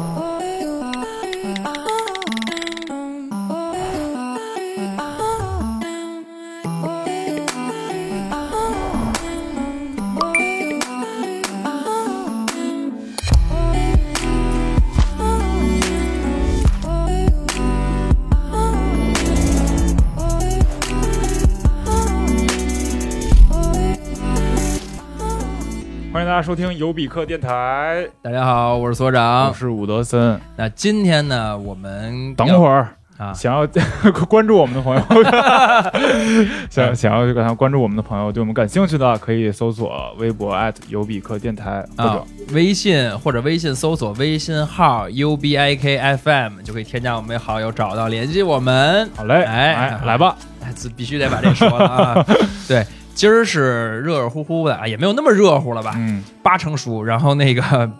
[0.00, 0.31] 欢
[26.42, 29.54] 家收听尤比克电台，大家好，我是所长我。
[29.54, 30.40] 是伍德森。
[30.56, 33.64] 那今天呢，我们等会儿啊，想要
[34.28, 35.02] 关注我们的朋友，
[36.68, 40.52] 想想要想要关注我们的朋友，对我们感兴趣的，可以搜索微博
[40.88, 49.08] 尤比克电台，或啊者，微信或者微信搜索微信号 U B I K F M 就可以添加我们为好友，找到联系我们。
[49.14, 50.34] 好嘞，哎哎，来吧，
[50.96, 52.26] 必须得把这说了啊！
[52.66, 52.84] 对，
[53.14, 57.02] 今儿是热热乎乎的啊，也没有那么热乎了吧，嗯，八成熟。
[57.02, 57.90] 然后那个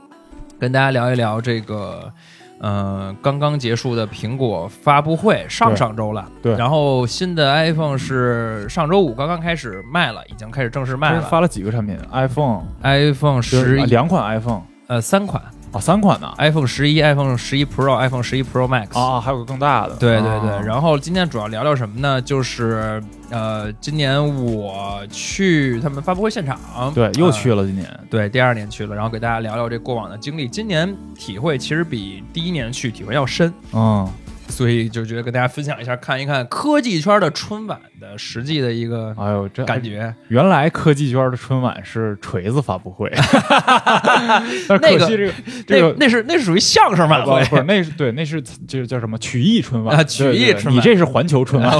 [0.59, 2.13] 跟大家聊一聊这个，
[2.59, 6.29] 呃，刚刚结束的苹果发布会，上上周了。
[6.43, 11.23] 对然后新的 iPhone 是上周五刚刚开始卖了，已经开始正式卖了。
[11.23, 15.43] 发了几个产品？iPhone iPhone 十一，啊两款 iPhone 呃，三款
[15.73, 18.99] 啊，三款呢？iPhone 十一、iPhone 十一 Pro、iPhone 十一 Pro Max。
[18.99, 19.97] 啊，还有个更大的。
[19.97, 22.21] 对对对，啊然后今天主要聊聊什么呢？
[22.21, 27.89] 就是呃，今年我去他们发布会现场，对又呃去了今年。
[28.11, 30.47] 对，第二年去了，然后给大家聊聊这过往的经历。
[30.47, 34.07] 今年体会其实比第一年去体会要深，嗯，
[34.53, 40.15] 所以就觉得跟大家分享一下，看一看科技圈的春晚的实际的一个哎呦，这感觉。
[40.29, 43.11] 原来科技圈的春晚是锤子发布会，
[44.69, 45.33] 但那个可惜这个
[45.67, 47.43] 这个那那是那是属于相声晚会。
[47.45, 49.97] 不不是，那是对，那是就是叫什么曲艺春晚。
[49.97, 50.75] 啊曲艺春晚。
[50.75, 51.71] 你这是环球春晚，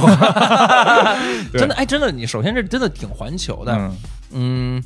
[1.53, 3.97] 对 真的哎，真的，你首先这真的挺环球的，嗯，
[4.33, 4.83] 嗯，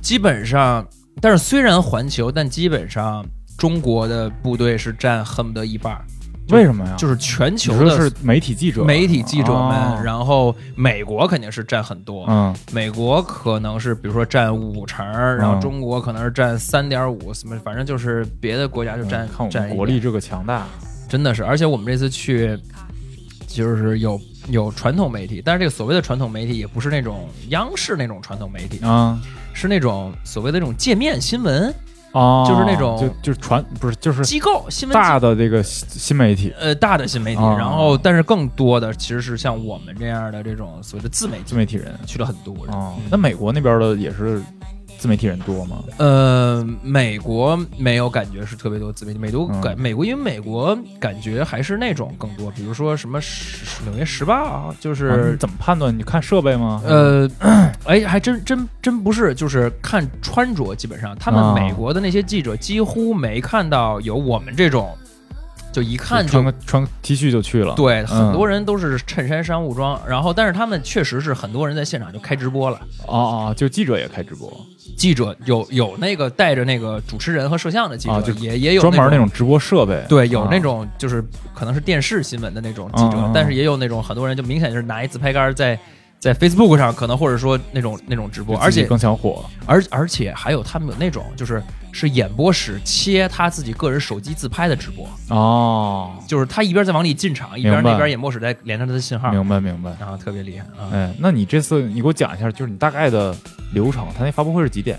[0.00, 0.86] 基本上，
[1.20, 3.26] 但是虽然环球，但基本上
[3.58, 6.04] 中国的部队是占恨不得一半儿，
[6.50, 6.94] 为什么呀？
[6.96, 10.00] 就是全球的是媒体记者，媒体记者们，哦。
[10.04, 12.54] 然后美国肯定是占很多，嗯。
[12.72, 15.04] 美国可能是比如说占五成，
[15.36, 20.66] 然后中国可能是占三点五，什么反正就是别的国家就占嗯看我们国力这个强大，
[21.08, 22.56] 真的是，而且我们这次去
[23.48, 29.20] 就是有有传统媒体，但是这个所谓的传统媒体也不是那种央视那种传统媒体，啊
[29.52, 31.74] 是那种所谓的那种界面新闻
[32.16, 37.54] 哦，就是那种就就是传不是就是机构新闻机大的这个新新媒体，呃大的新媒体，哦。
[37.58, 41.94] 然后但是更多的其实是像我们这样的这种所谓的自媒体自媒体人。
[42.06, 42.54] 去了很多
[43.10, 44.40] 那美国那边的也是
[44.98, 45.82] 自媒体人多吗？
[45.98, 55.96] 呃，美国没有感觉是特别多自媒体，美国嗯感、美国因为美国感觉还是那种更多，比如说什么时《纽约时报》，就啊是你、怎么判断？
[55.96, 56.82] 你看设备吗？
[56.84, 57.28] 呃，
[57.84, 64.96] 哎，还真真真不是，就是看穿着，基本上他们啊美国的那些记者几乎没看到有我们这种，
[65.76, 68.28] 就一看就穿个穿个 T 恤就去了，对，嗯。
[68.28, 72.80] 很多人都是衬衫商务装，然后但是他们确实是很多人在现场就开直播了。
[73.06, 74.50] 哦哦，就记者也开直播。
[74.96, 80.48] 记者有有那个带着那个主持人和摄像的记者，啊就也也有专门那那种直播设备，对，有啊。
[80.50, 81.22] 那种就是
[81.54, 85.78] 可能是电视新闻的那种记者，但是也有那种很多人就明显就是拿一自拍杆在
[86.18, 89.44] 在 Facebook 上，可能或者说那种那种直播，而且更想火。
[89.66, 91.62] 而而且还有他们有那种就是
[91.98, 99.96] 是演播室切他自己个人手机自拍的直播，哦，就是他一边在往里进场，一边那边演播室在连着他的信号，明白明白。
[99.98, 100.90] 然后特别厉害啊。
[100.92, 103.34] 哎，那你这次你给我讲一下，就是你大概的
[103.72, 104.98] 流程，他那发布会是几点？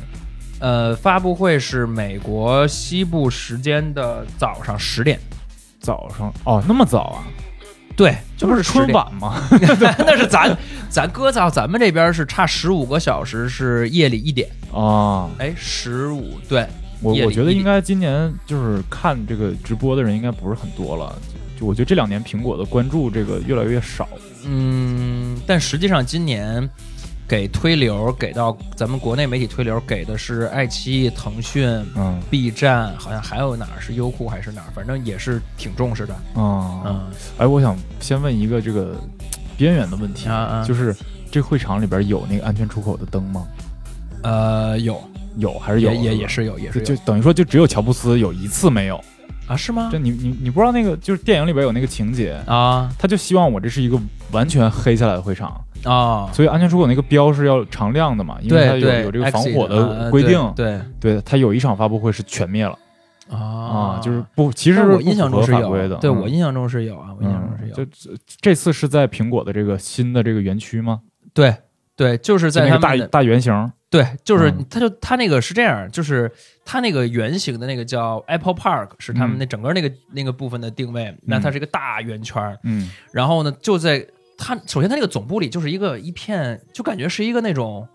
[0.60, 5.20] 呃，发布会是美国西部时间的早上十点，
[5.80, 7.24] 早上哦，那么早啊？
[7.96, 9.40] 对，这不是春晚吗？
[10.00, 10.58] 那是咱
[10.90, 14.50] 咱哥在，咱们这边是差十五个小时，是夜里一点。
[14.74, 16.68] 啊，哎，十五对，
[17.02, 21.16] 我我觉得应该今年就是看这个直播的人应该不是很多了。
[21.60, 24.08] 就我觉得这两年苹果的关注这个越来越少。
[24.46, 26.70] 嗯，但实际上今年
[27.28, 36.14] 给推流给到咱们国内媒体推流给的是爱奇艺、腾讯、嗯 B 站，好像还有哪儿是优酷还是哪儿，反正也是挺重视的。
[36.40, 37.08] 啊，嗯
[37.40, 38.96] 哎，我想先问一个这个
[39.58, 40.96] 边缘的问题，啊啊，就是
[41.32, 43.48] 这会场里边有那个安全出口的灯吗？
[44.24, 45.02] 呃有
[45.38, 45.92] 有还是有？
[45.92, 49.00] 也也也是有也是就有等于说就只有乔布斯有一次没有。
[49.48, 49.98] 啊是吗就？
[49.98, 53.98] 你你你不知道那个就是电影里边有那个情节，啊他就希望我这是一个
[54.32, 60.54] 完全黑下来的会场，啊，所以安全出口那个标是要常亮的嘛，因为它有有这个防火啊的规定。
[60.54, 62.78] 对对，它有一场发布会是全灭了
[63.30, 65.98] 啊啊，就是不，其实我印象中是有。
[65.98, 67.76] 对嗯我印象中是有啊，我印象中是嗯，有。
[67.76, 68.10] 就这
[68.42, 71.00] 这次是在苹果的这个新的这个园区吗？
[71.34, 71.56] 对
[71.96, 74.66] 对，就是在那个大大圆形对，就是嗯。
[74.70, 76.32] 它就它那个是这样，就是
[76.66, 82.92] 它那个圆形的那个叫 Apple Park，是他们那整个那个那个部分的定位，那它是一个大圆圈儿，嗯。
[83.12, 84.06] 然后呢就在
[84.38, 87.88] 它首先它那个总部里就是一个一片，就感觉是一个那种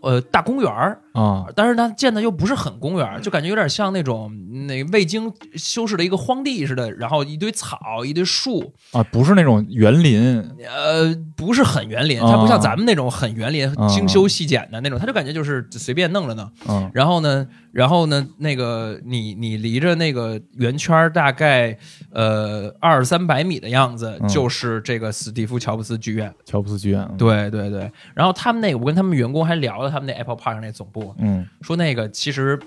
[0.00, 1.46] 呃大公园儿，啊。
[1.56, 4.32] 但是它建的又不是很公园，就感觉有点像那种
[4.68, 10.40] 那未经修饰的一个荒地似的，然后一堆草一堆树，啊，不是那种园林。
[10.64, 16.48] 呃，不是很园林，哦它不像咱们那种很园林、哦精修细剪的那种，它就感觉就是随便弄了弄。
[16.68, 21.76] 嗯然后呢，然后呢，那个你你离着那个圆圈大概
[22.12, 24.28] 呃二三百米的样子，嗯。
[24.36, 26.30] 就是这个史蒂夫乔布斯剧院。
[26.44, 32.58] 乔布斯剧院，嗯，对对对，然后他们那个，我跟他们员工还聊了他们那 Apple Park 那总部，嗯，说那个其实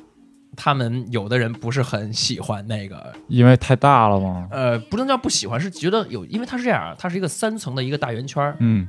[0.55, 8.87] 他们有的人不是很喜欢那个，因为太大了嘛，呃，不能叫不喜欢，是觉得有，因为它是这样，它是一个三层的一个大圆圈，嗯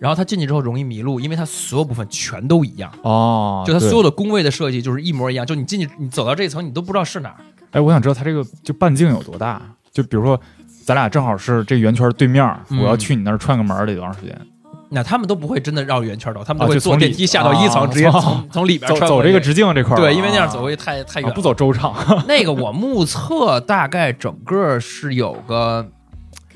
[0.00, 7.36] 然后他进去之后容易迷路，因为它所有部分全都一样，哦，就它所有的工位的设计就是一模一样，就你进去你走到这一层你都不知道是哪儿。
[7.72, 9.60] 哎，我想知道它这个就半径有多大？
[9.90, 10.40] 就比如说，
[10.84, 14.40] 咱俩正好是这圆圈对面，嗯我要去你那儿串个门得多长时间？
[14.90, 21.28] 那他们都不会真的绕圆圈走，他们会坐电梯下到一层，啊直接从从从里边走这个直径这块儿啊，对，因为那样走回去太太远。
[21.28, 21.94] 啊不走周长。
[22.26, 25.86] 那个我目测大概整个是有个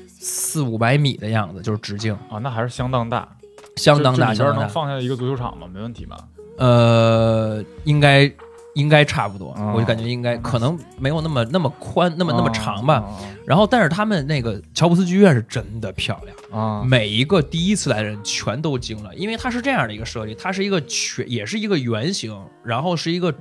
[0.07, 3.27] 四五百米的样子，就是直径，啊，那还是相当大，
[3.75, 4.61] 相当大，这这里边相当大。
[4.61, 5.67] 能放下一个足球场吗？
[5.71, 6.17] 没问题吧？
[6.57, 8.31] 呃，应该
[8.75, 9.73] 应该差不多，哦。
[9.75, 12.95] 我就感觉应该可能没有那么那么宽，那么那么长吧。
[12.95, 22.33] 啊然后，但是他们那个乔布斯剧院是真的漂亮，每一个第一次来的人全都惊了，因为它是这样的一个设计，它是一个全也是一个圆形，
[22.63, 23.35] 然后是一个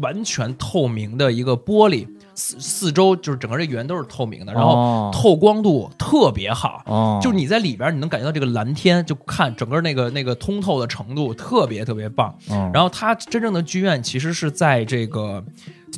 [0.00, 6.82] 完全透明的一个玻璃，四四周就是整个这圆都是透明的，然后哦透光度特别好。
[6.86, 12.34] 哦，就是你在里边，你能感觉到这个蓝天，就看整个那个那个通透的程度特别特别棒。
[12.50, 15.44] 嗯，然后它真正的剧院其实是在这个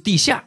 [0.03, 0.43] 地下，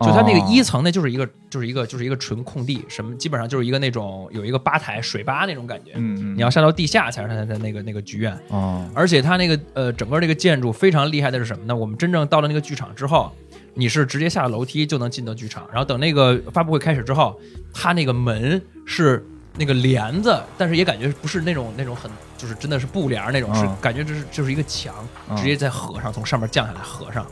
[0.00, 5.92] 就它那个一层呢，就是一个就是一个就是一个纯空地，什么基本上就是一个那种有一个吧台水吧那种感觉。
[5.94, 11.74] 嗯嗯，你要下到地下才是它的那个那个剧院，哦而且它那个呃整个这个建筑非常厉害的是什么呢？
[11.74, 13.32] 我们真正到了那个剧场之后，
[13.74, 17.38] 你是直接下了楼梯就能进到剧场，然后等那个发布会开始之后，
[17.72, 19.24] 它那个门是
[19.56, 24.94] 那个帘子，但是也感觉不是那种那种很就是真的是布帘那种，是嗯感觉这是就是一个墙，
[25.28, 25.36] 嗯。
[25.36, 27.26] 直接在合上，从上面降下来合上，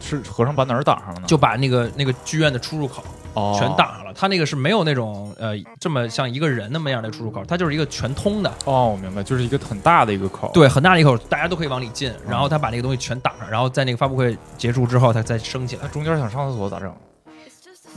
[0.00, 1.26] 是和上把哪儿挡上了呢？
[1.26, 3.04] 就把那个那个剧院的出入口
[3.34, 4.12] 哦全挡上了。
[4.14, 8.52] 它那个是没有那种呃这么像一个人那么样的出入口，它就是一个全通的。
[8.64, 10.50] 哦，我明白，就是一个很大的一个口。
[10.52, 12.10] 对，很大的一口，大家都可以往里进。
[12.10, 15.88] 嗯然后他把那个东西全挡上，然后在那个发布会结束之后，他再升起来那。
[15.88, 16.92] 中间想上厕所咋整？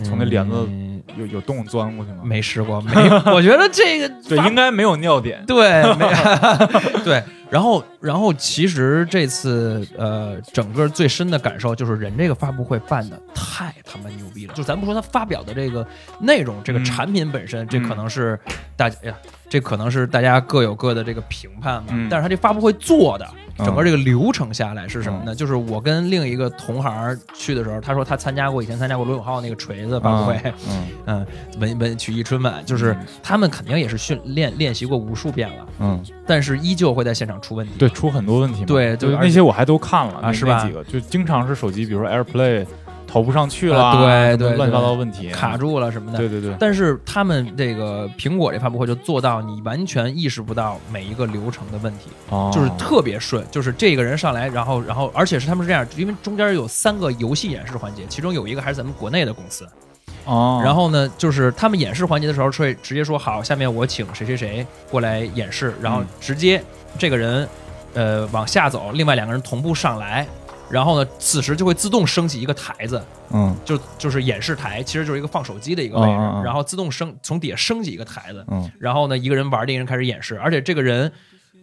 [0.03, 2.21] 从那帘子嗯有有洞钻过去吗？
[2.23, 2.91] 没试过，没。
[3.31, 5.45] 我觉得这个 对，应该没有尿点。
[5.45, 6.09] 对，没
[7.05, 7.23] 对。
[7.53, 14.53] 然后，然后其实这次呃，整个最深的感受就是人这个发布会办的太他妈牛逼了。
[14.55, 15.85] 就咱不说他发表的这个
[16.19, 18.39] 内容，这个嗯产品本身，这可能是
[18.75, 19.15] 大家哎呀，
[19.47, 21.89] 这可能是大家各有各的这个评判嘛。
[21.91, 23.25] 嗯但是他这发布会做的。
[23.31, 25.35] 嗯整个这个流程下来是什么呢？
[25.35, 31.27] 就是我跟另一个同行去的时候，他说他参加过以前参加过罗永浩那个锤子发布会，嗯嗯，
[31.59, 37.73] 文文曲艺春晚，就是他们肯定也是训练练习过无数遍了，嗯，但是依旧会在现场出问题。
[37.77, 38.65] 对，出很多问题嘛。
[38.65, 42.65] 对就那些我还都看了啊是吧几个就经常是手机，比如说 AirPlay
[43.05, 45.55] 投不上去了，啊对对乱七八对糟问题，卡。
[45.55, 46.17] 住了什么的。
[46.17, 59.67] 对对对，但是他们这个苹果这发布会就做到你完全意识不到每一个流程的问题，哦，就是特别顺，就是这个人上来，然后然后而且是他们是这样，因为中间有三个游戏演示环节，其中有一个还是咱们国内的公司，
[60.25, 66.63] 哦，然后呢，就是他们演示环节的时候，会直接说好，下面我请谁谁谁过来演示，然后嗯直接
[66.97, 67.47] 这个人
[67.93, 70.27] 呃往下走，另外两个人同步上来，
[70.69, 73.55] 然后呢，此时就会自动升起一个台子，嗯。
[73.65, 78.71] 就就是演示台，其实就是一个放手机的一个位置，然后自动升从底下升起一个台子，嗯。
[78.79, 81.11] 然后呢，一个人玩，另一个人开始演示，而且这个人。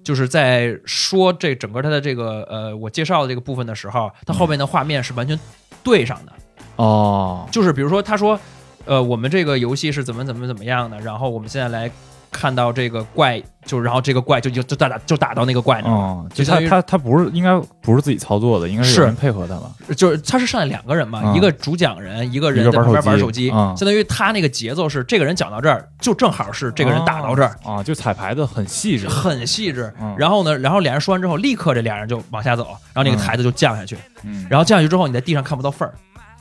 [0.02, 5.38] 就是在说这整个他的这个呃，我介绍的这个部分的时候，他后面的画面是完全
[5.84, 6.32] 对上的，
[6.76, 8.38] 哦，就是比如说，他说，
[8.84, 11.90] 呃，我们这个游戏是怎么怎么怎么样的，然后我们现在来
[12.30, 19.72] 看到这个怪，就然后这个怪就就就打打就打到那个怪那儿，哦，就他就相当于他他不是应该不是自己操作的，应该是有人配合他吧？
[19.96, 27.56] 就是他是上来两个人嘛，一个主讲人，一个人在旁边玩手机，嗯相当于他那个节奏是这个人讲到这儿，就正好是这个人打到这儿。
[27.64, 35.92] 啊，就彩排的很细致，很细致嗯，然后呢，然后俩人说完之后，立刻这俩人就往下走，然后那个台子就降下去，嗯，然后降下去之后，你在地上看不到缝儿，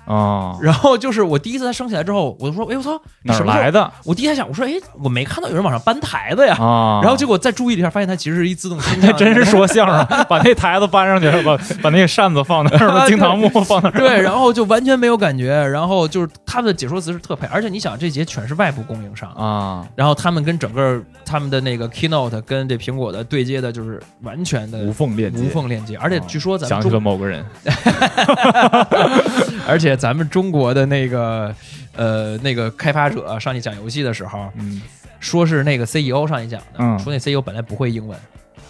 [0.05, 3.69] 啊，然后就是我第一次它升起来之后，我就说，哎我操，哪儿来？
[3.69, 4.71] 的我第一下想，我说，哎，
[5.03, 6.55] 我没看到有人往上搬台子呀。
[6.59, 6.99] 啊？
[7.03, 9.13] 然后结果再注意了一下，发现它其实是一自动升降。
[9.17, 13.91] 真是说相声，把那台子搬上去，把把那个扇子放那儿，把惊堂木放那儿。
[13.99, 15.49] 对，然后就完全没有感觉。
[15.67, 25.95] 然后就是他们的解说词是特配，而且你想，这节全是外部供应商，啊，然后他们跟整个他们的那个 keynote 跟这苹果的对接的，就是完全的无缝链接，无缝链接。
[25.97, 27.45] 而且据说咱想起了，某个人
[29.67, 31.53] 而且咱们中国的那个
[31.95, 34.81] 呃那个开发者上去讲游戏的时候，嗯，
[35.19, 36.97] 说是那个 CEO 上去讲的，嗯。
[36.97, 38.17] 说那 CEO 本来不会英文，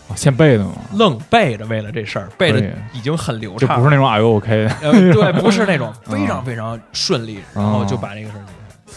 [0.07, 2.71] 哦现背的嘛，愣背着，为了这事儿背的可以。
[2.93, 3.69] 已经很流畅。
[3.69, 8.43] 了，就不是那种 I O K 的，呃，对，不是那种嗯非常非常顺利，然后就把这个事儿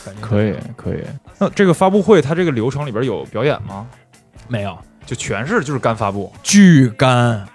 [0.07, 1.03] 感觉可以可以。
[1.39, 3.87] 那这个发布会它这个流程里边有表演吗？
[4.49, 4.77] 没有。
[5.05, 6.33] 就全是就是干发布。
[6.43, 7.47] 巨干。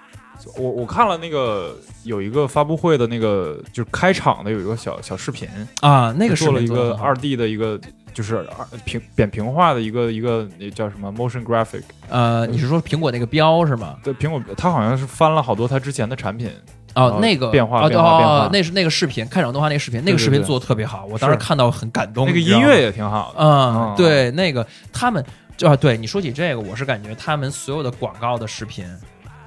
[0.56, 1.76] 我我看了那个
[2.08, 5.46] 有一个发布会的那个就是开场的有一个小小视频，
[5.80, 7.78] 啊，那个视做了一个二 D 的一个
[8.14, 13.96] 就是二平扁平化的一个一个那叫什么 motion graphic 呃，你是说苹果那个标是吗？
[14.02, 16.50] 对苹果，它好像是翻了好多它之前的产品，
[16.94, 18.34] 哦，那个变化哦变化变化。
[18.46, 22.26] 哦，那是那个视频，开场动画那个视频，那个视频做的特别好，我当时看到很感动。
[22.26, 23.44] 那个音乐也挺好的。
[23.44, 25.22] 啊嗯，对，那个他们
[25.56, 28.86] 就啊，对你说起这个，我是感觉他们所有的广告的视频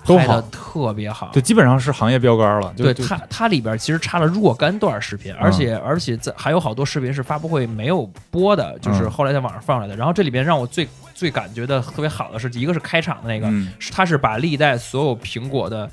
[0.05, 1.29] 都拍的特别好。
[1.33, 2.73] 就，基本上是行业标杆了。
[2.75, 9.95] 对它它里边其实插了若干段视频，而且而且在还有好多视频是发布会没有播的，就是嗯后来在网上放出来的。
[9.95, 15.89] 然后这里边让我最最感觉的特别好的是，一个是开场的那个，嗯是它是把历代所有苹果的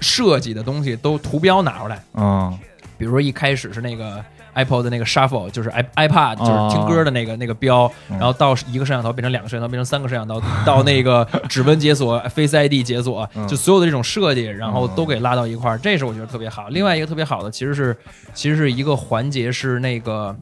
[0.00, 2.58] 设计的东西都图标拿出来，嗯
[2.98, 4.24] 比如说一开始是那个
[4.54, 16.68] Apple 的那个 Shuffle，就是 i iPad 哦就是听歌的那个、那个标，嗯然后到一个摄像头变成两个摄像头，变成三个摄像头，到那个指纹解锁、Face ID 解锁，嗯就所有的这种设计，然后都给拉到一块儿，这是我觉得特别好。
[16.68, 17.96] 另外一个特别好的其实是
[18.34, 20.34] 其实是一个环节是那个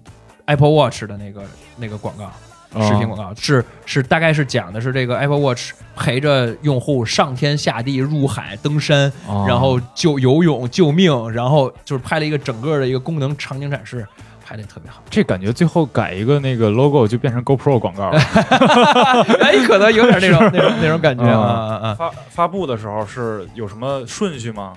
[0.46, 1.42] Apple Watch 的那个
[1.76, 2.30] 那个广告。
[2.72, 14.06] 哦视频广告是是大概是讲的是这个 Apple Watch 陪着用户上天下地、入海登山，哦然后救游泳救命，然后就是拍了一个整个的一个功能场景展示，
[14.44, 15.02] 拍的特别好。
[15.10, 18.18] 这感觉最后改一个那个 logo 就变成 GoPro 广告了。
[19.40, 21.48] 哎，可能有点那种 那种那种感觉嗯啊
[21.82, 21.94] 啊啊！
[21.94, 24.74] 发发布的时候是有什么顺序吗？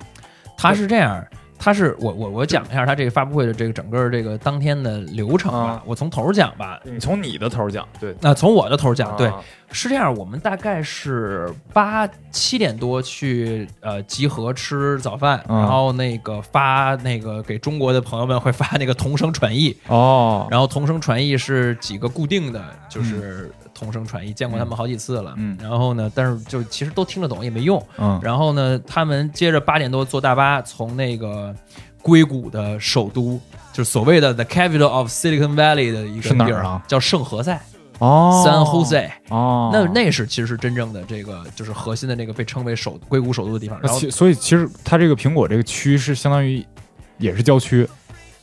[0.57, 1.23] 它是这样。
[1.63, 5.83] 它是我我我讲一下它这个发布会的这个整个这个当天的流程吧，啊。
[5.85, 6.77] 我从头讲吧。
[6.83, 9.41] 你从你的头讲，对，那从我的头讲，对，啊
[9.71, 15.57] 是这样，我们大概是八七点多去呃集合吃早饭，嗯。
[15.59, 25.33] 然后那个发那个给中国的朋友们会发那个同声传译，哦，然后同声传译是几个固定的，就是同声传译，见过他们好几次了。
[25.37, 25.57] 嗯。
[25.61, 27.81] 然后呢，但是就其实都听得懂也没用。
[27.97, 28.19] 嗯。
[28.21, 31.53] 然后呢，他们接着八点多坐大巴从那个
[32.01, 33.39] 硅谷的首都，
[33.71, 36.83] 就是所谓的 the capital of Silicon Valley 的一个地儿儿啊？
[36.87, 37.59] 叫圣何塞。
[37.99, 38.43] 哦。
[38.45, 39.09] （San Jose）。
[39.29, 43.79] 哦，那那是其实是真正的这个就是核心的那个被称为首硅谷首都的地方。
[43.81, 46.65] 然后所以其实它这个苹果这个区是相当于
[47.19, 47.87] 也是郊区，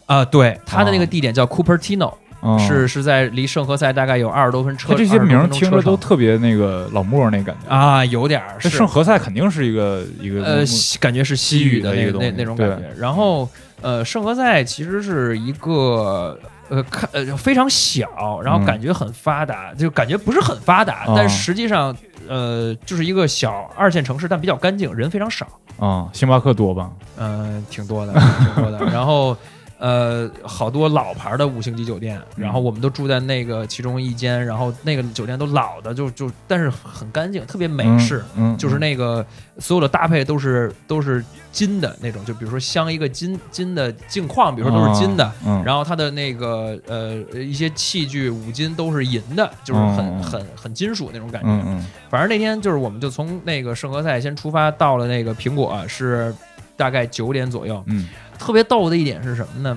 [0.06, 4.88] 啊、对，它的那个哦地点叫 Cupertino，、嗯是是在离圣何塞大概有二十多分车。
[4.88, 7.68] 它这些名儿20多分钟听着都特别那个老莫那感觉。
[7.68, 12.84] 啊，有点儿圣何塞肯定是一个一个呃，西感觉是西语的一个东西那种感觉。
[12.98, 13.48] 然后
[13.82, 21.94] 呃，圣何塞其实是一个呃看呃非常小，然后嗯感觉很发达，就感觉不是很发达，哦但实际上
[22.28, 25.46] 呃就是一个小二线城市，但比较干净，人非常少。
[25.78, 26.90] 啊，星巴克多吧？
[27.18, 28.78] 嗯，挺多的，挺多的。
[28.92, 29.34] 然后，
[29.80, 38.22] 呃，好多老牌的五星级酒店，然后我们都住在那个其中一间，然后那个酒店都老的，就就但是很干净，特别美式。
[38.36, 39.24] 嗯，嗯就是那个
[39.58, 51.48] 所有的搭配都是都是金的那种，就比如说镶一个金金的镜框，比如说都是金的，嗯，然后它的那个呃一些器具五金都是银的，就是很、嗯很很金属那种感觉。
[51.48, 56.34] 嗯嗯反正那天就是，我们就从那个圣何塞先出发，到了那个苹果是
[56.76, 57.82] 大概九点左右。
[57.86, 58.08] 嗯
[58.40, 59.76] 特别逗的一点是什么呢？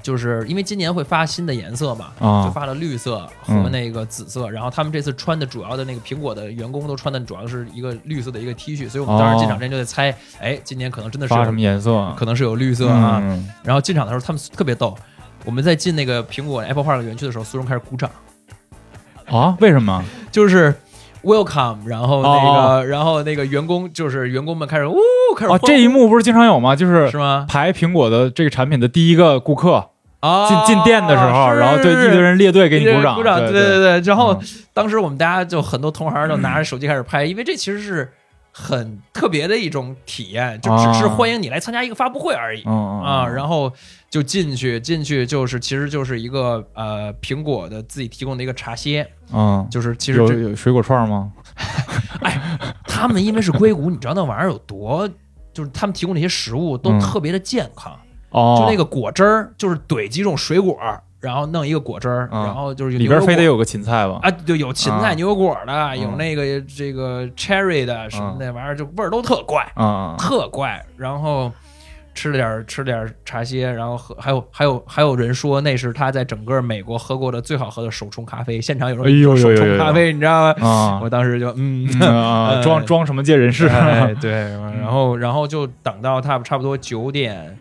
[0.00, 4.50] 就是因为今年会发新的颜色嘛，就啊发了绿色和嗯那个紫色。
[4.50, 12.16] 然后他们这次穿的主要的那个苹果的员工都穿的主要是一个绿色的一个 T 恤，所以我们当时进场之前就在猜，哎，今年可能真的是发什么颜色啊？
[12.18, 13.20] 可能是有绿色啊。
[13.22, 14.98] 嗯然后进场的时候他们特别逗，
[15.44, 18.10] 我们在进那个苹果 Apple Park 园区的时候，苏荣开始鼓掌。
[19.26, 19.56] 啊？
[19.60, 20.04] 为什么？
[20.32, 20.74] 就是
[21.22, 24.96] welcome，然后那个，哦然后那个员工就是员工们开始呜
[25.36, 26.76] 开始啊，这一幕不是经常有吗？
[26.76, 27.46] 就是是吗？
[27.48, 34.00] 排苹果的这个产品的第一个顾客啊，进进店的时候，是然后对一堆人列队给你鼓掌，鼓掌，对对对。
[34.00, 34.40] 然后嗯
[34.74, 38.10] 当时我们大家就很多同行就拿着手机开始拍，因为这其实是
[38.52, 42.62] 很特别的一种体验，就只是欢迎你来参加一个发布会而已。
[42.66, 43.72] 嗯啊，然后
[44.10, 51.32] 就进去，进去就是其实就是一个呃苹果的自己提供的一个茶歇，嗯，就是其实这有有水果串吗？
[52.22, 55.08] 哎他们因为是硅谷，你知道那玩意儿有多，
[55.52, 57.00] 就是他们提供那些食物都嗯。
[57.00, 57.98] 特别的健康，
[58.30, 60.78] 哦，就那个果汁儿，就是怼几种水果，
[61.22, 64.18] 然后弄一个果汁儿，嗯然后就是里边非得有个芹菜吧？
[64.22, 69.64] 啊，对，有芹菜、啊牛油果的，有嗯那个这个 cherry 的什么嗯那玩意儿，就味儿都特怪，
[70.18, 70.84] 特怪。
[70.96, 71.50] 然后
[72.14, 81.00] 吃了点儿吃了点儿茶歇，然后喝，还有还有还有人说那是他在整个美国喝过的最好喝的手冲咖啡，现场有哎呦人说手呦呦呦冲咖啡，你知道吗？
[81.02, 81.88] 我当时就嗯。
[82.00, 83.66] 嗯啊，哎装装什么界人士？
[83.68, 84.30] 哎，对，
[84.80, 87.56] 然后然后就等到他差不多九点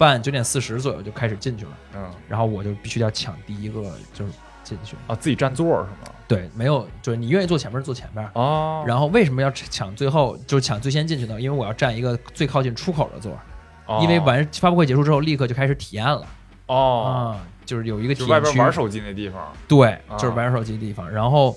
[0.00, 3.82] 半、九点四十左右就开始进去了，嗯然后我就必须要抢第一个
[4.14, 4.32] 就是
[4.64, 4.96] 进去。
[5.06, 6.14] 啊，自己占座是吗？
[6.26, 8.26] 对，没有，就是你愿意坐前面坐前面。
[8.32, 11.38] 哦，然后为什么要抢最后，就是抢最先进去呢？
[11.38, 13.38] 因为我要占一个最靠近出口的座，
[13.84, 16.26] 哦因为完发布会结束之后立刻就开始体验了
[16.64, 21.10] 哦，啊，就是有一个体就外，边玩手机那地方，对，啊就是玩手机的地方。
[21.10, 21.54] 然后，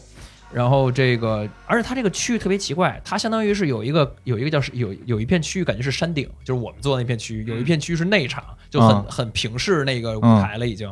[0.54, 10.92] 然后这个，而且它这个区域特别奇怪，它相当于是有一个有一个叫是有有一片区域感觉是山顶，就是我们坐的那片区域，有一片区域是内场，就很、啊很平视那个舞嗯台了，已经。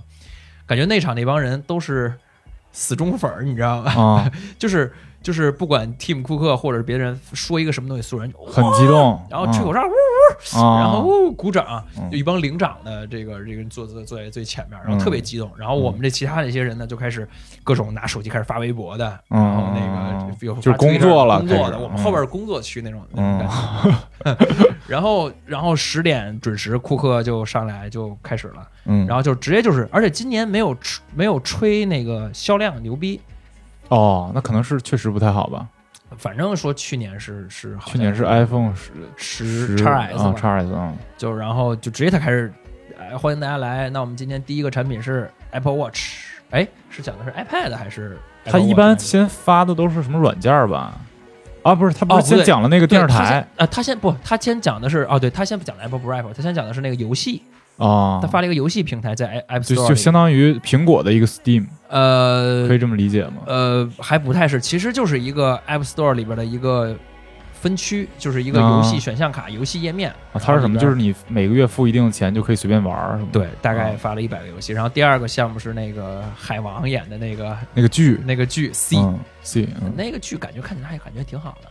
[0.66, 2.14] 感觉内场那帮人都是
[2.72, 3.92] 死忠粉儿，你知道吗？
[3.92, 4.92] 啊， 就是
[5.22, 15.00] 就是不管 Tim 库克或者是别人说一个什么东西，所有人就很激动，然后吹口哨，呜呜然后呜鼓掌嗯，就一帮领长的这个这个人坐坐坐在最前面，然后嗯。
[15.02, 15.52] 特别激动。
[15.58, 17.28] 然后我们这其他的一些人呢，就开始
[17.64, 19.44] 各种拿手机开始发微博的，嗯。
[19.44, 23.48] 然后那个有就是工作了工作的，我们后边是工作区那种那嗯种
[24.26, 24.76] 感觉。
[24.88, 33.20] 然后然后十点准时，库克就上来就开始了，嗯，然后就直接就是，而且今年没有吹没有吹那个销量牛逼，
[33.92, 35.68] 哦，那可能是确实不太好吧？
[36.18, 42.54] 反正说去年是是好去年是 iPhone 十十十 x S 叉 S 啊，就然后就直接他开始，
[42.98, 43.90] 哎，欢迎大家来。
[43.90, 50.98] 那我们今天第一个产品是 Apple Watch，哎，是讲的是 iPad 还是他一般先发的都是什么软件吧？
[51.64, 57.44] 啊，不是，他不是先讲了那个电视台他先呃，他先不，他先讲的是哦，对他先不讲的 Apple 不是 Apple，他先讲的是那个游戏，
[57.82, 63.42] 啊他，发了一个游戏平台在 App Store，就里相当于苹果的一个 Steam，呃可以这么理解吗？
[63.48, 66.96] 呃还不太是，其实就是一个 App Store 里边的一个
[67.54, 70.12] 分区，就是一个啊游戏选项卡、游戏页面。
[70.34, 70.80] 啊，它是什么？
[70.80, 73.30] 就是你每个月付一定的钱就可以随便玩儿，是吗？
[73.32, 74.74] 对，大概啊发了一百个游戏。
[74.74, 81.70] 然后第二个项目是那个海王演的那个那个剧那个剧 C，、嗯，C，嗯，那个剧感觉看起来还感觉挺好的，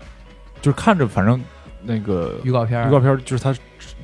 [0.60, 1.40] 就是看着反正
[1.82, 3.54] 那个预告片儿预告片儿就是它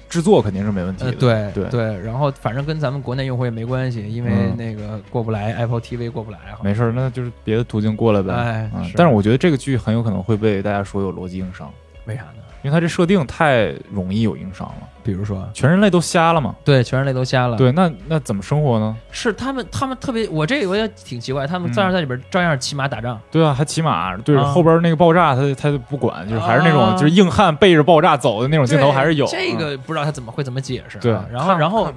[0.09, 1.69] 制制作肯定是没问题呃，的，对。
[1.71, 4.57] 对然后反正跟咱们国内用户也没关系，因为嗯。
[4.57, 8.71] 那个过不来、Apple TV 过不来，没事儿，那就是别的途径过来呗。
[8.95, 11.71] 但是我觉得这个剧很有可能会被大家说有逻辑硬伤，
[12.07, 12.43] 为啥呢？
[12.63, 16.57] 因为它这设定太容易有硬伤了，比如说，全人类都瞎了嘛。
[16.65, 18.97] 对，全人类都瞎了，，对，那那怎么生活呢？
[19.13, 29.27] 是他们，他们特别，我这个我也挺奇怪，他们嗯照样在里边照样骑马打仗，对啊，还骑马，对、啊后边那个爆炸他他就不管，就是还是那种、啊就是硬汉背着爆炸走的那种镜头还是有。
[29.27, 31.01] 这嗯个不知道他怎么会怎么解释啊。
[31.01, 31.93] 对，然后然后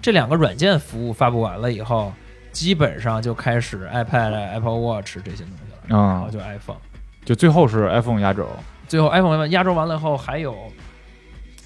[0.00, 2.12] 这两个软件服务发布完了以后，
[2.52, 6.76] 基本上就开始 iPad、Apple Watch 这些东西了，然后嗯，就 iPhone。
[7.24, 8.46] 就最后是 iPhone 压轴，
[8.88, 10.56] 最后 iPhone 压轴完了以后，还有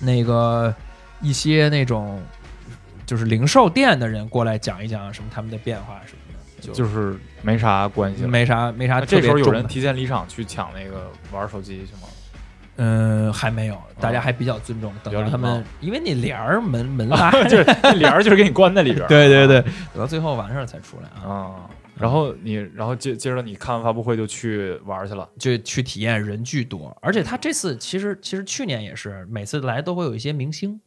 [0.01, 0.75] 那个
[1.21, 2.23] 一些那种
[3.07, 6.19] 就是零售店的人过来讲一讲什么他们的变化什么
[6.61, 8.29] 的，就就是没啥关系了。
[8.29, 9.51] 没啥没啥那特这时候有。
[9.51, 12.09] 人提前离场去抢那个玩手机去吗？
[12.81, 19.09] 嗯，还没有，大家还比较尊重，等比较礼到他们，因为你帘儿门门拉，就是那帘儿就是给你关在里边儿。
[19.11, 21.55] 对对对，等到最后完事儿才出来啊，啊。
[22.01, 25.29] 然后你，然后接接着你看完发布会就去玩去了。
[25.39, 30.81] 就去体验人巨多，而且他这次其实其实去年也是，每次来都会有一些明星，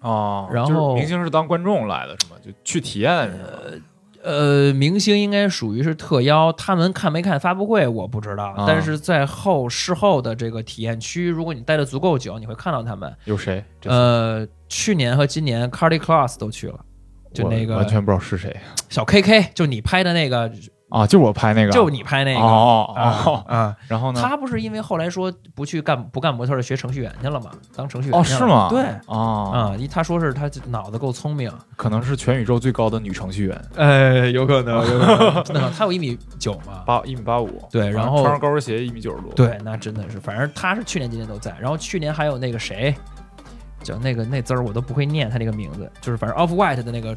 [0.00, 2.36] 哦就是然后明星是当观众来的是吗？
[2.44, 3.48] 就去体验是吗？
[4.24, 13.12] 呃，明星应该属于是特邀，他们看没看发布会我不知道，啊但是在后事后的这个体验区，如果你待的足够久，你会看到他们。
[13.24, 13.64] 有谁？
[13.84, 16.78] 呃，去年和今年 Carly Claus 都去了，
[17.32, 18.54] 就那个完全不知道是谁
[18.88, 20.50] 小 KK，就你拍的那个，
[20.90, 22.40] 啊，就我拍那个，就你拍那个。
[22.40, 23.74] 哦啊哦，啊！
[23.88, 24.20] 然后呢？
[24.22, 27.50] 他不是因为后来说不去干不干模特儿学程序员去了吗？
[27.74, 28.68] 当程序员哦，是吗？
[28.68, 36.82] 对哦，啊，一他说是他脑子够聪明，可能是全宇宙最高的女程序员，哎，有可能，有可能， 真的，他有一米九嘛？
[36.84, 41.56] 八一米八五，对然后穿上高跟鞋一米九十多，，对，那真的是，反正他是去年、今年都在。
[41.58, 42.94] 然后去年还有那个谁，
[43.82, 47.16] 叫那个那字儿我都不会念他那个名字，就是反正 Off White 的那个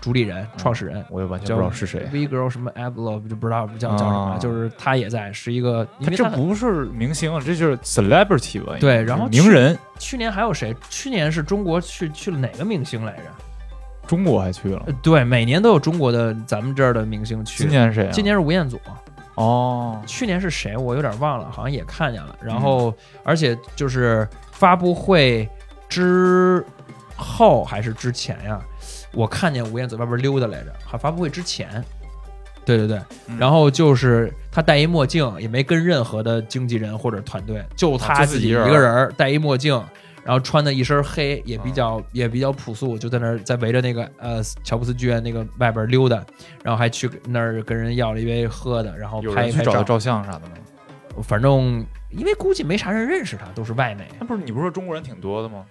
[0.00, 2.06] 主理人、创始人，我也完全不知道是谁。
[2.12, 8.76] V Girl 什么 Ablo 就不知道叫叫什么，啊就是他也在，是一个，因他这不是明星，这就是 celebrity 吧？
[8.78, 10.76] 对然后名人，去年还有谁？
[10.90, 13.22] 去年是中国去去了哪个明星来着？
[14.06, 14.92] 中国还去了呃。
[15.02, 17.62] 对，每年都有中国的咱们这儿的明星去。
[17.62, 18.10] 今年是谁啊？
[18.12, 18.78] 今年是吴彦祖，
[19.36, 20.76] 哦，去年是谁？
[20.76, 22.36] 我有点忘了，好像也看见了。
[22.42, 25.48] 然嗯后，而且就是发布会
[25.94, 26.64] 之
[27.16, 28.60] 后还是之前呀，
[29.12, 31.84] 我看见吴彦祖外边溜达来着，好，发布会之前。
[32.64, 39.74] 对对对，嗯然后就是他戴一墨镜，也没跟任何的经纪人或者团队，就他自己一个人儿戴一墨镜，
[40.24, 46.24] 然后穿的一身黑，也比较、也比较朴素，就在那儿在围着那个呃乔布斯剧院那个外边溜达，
[46.64, 49.84] 然后还去那儿跟人要了一杯喝的，然后拍一拍照。
[49.84, 50.56] 照相啥的吗？
[51.22, 54.08] 反正因为估计没啥人认识他，都是外媒。
[54.18, 55.64] 那不是你不是说中国人挺多的吗？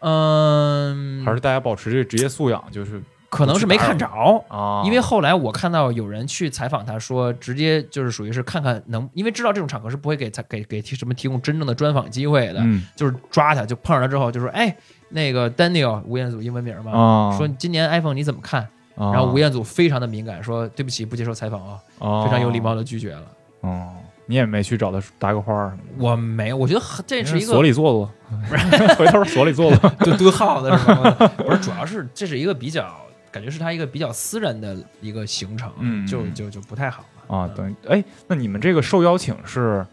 [0.00, 4.06] 嗯，还是大家保持这个职业素养，就是可能是没看着。
[4.48, 14.74] 啊，因为后来我看到有人去采访他说，直接就是属于是看看能，因为知道这种场合是不会给他给给提什么提供真正的专访机会的，嗯就是抓他，就碰上他之后就说，哎，
[15.08, 18.62] 那个 Daniel 吴彦祖英文名嘛，啊，说今年 iPhone 你怎么看？
[18.96, 23.22] 啊，然后吴彦祖非常的敏感，说对不起，不接受采访啊，哦非常有礼貌的拒绝了。
[23.60, 23.92] 哦，
[24.26, 25.78] 你也没去找他搭个话儿。
[25.98, 28.12] 我没有，我觉得这是一个所里坐坐，
[28.98, 29.90] 回头所里坐坐。
[30.04, 31.10] 就蹲耗子是吗？
[31.36, 32.92] 不是，主要是这是一个比较
[33.30, 35.70] 感觉是他一个比较私人的一个行程，
[36.06, 37.38] 就就就不太好嘛。
[37.38, 39.84] 啊，等于哎，那你们这个受邀请是，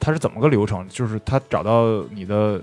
[0.00, 0.86] 他是怎么个流程？
[0.88, 2.60] 就是他找到你的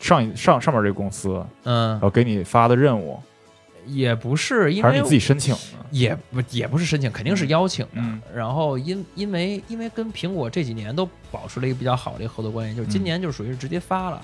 [0.00, 3.20] 上一上上面这个公司，嗯然，后给你发的任务，
[3.88, 5.60] 也不是因为还是你自己申请的？
[5.90, 7.92] 也不也不是申请，肯定是邀请的。
[7.96, 14.20] 嗯然后因因为因为跟苹果这几年都保持了一个比较好的一个合作关系，就是今嗯年就属于是直接发了，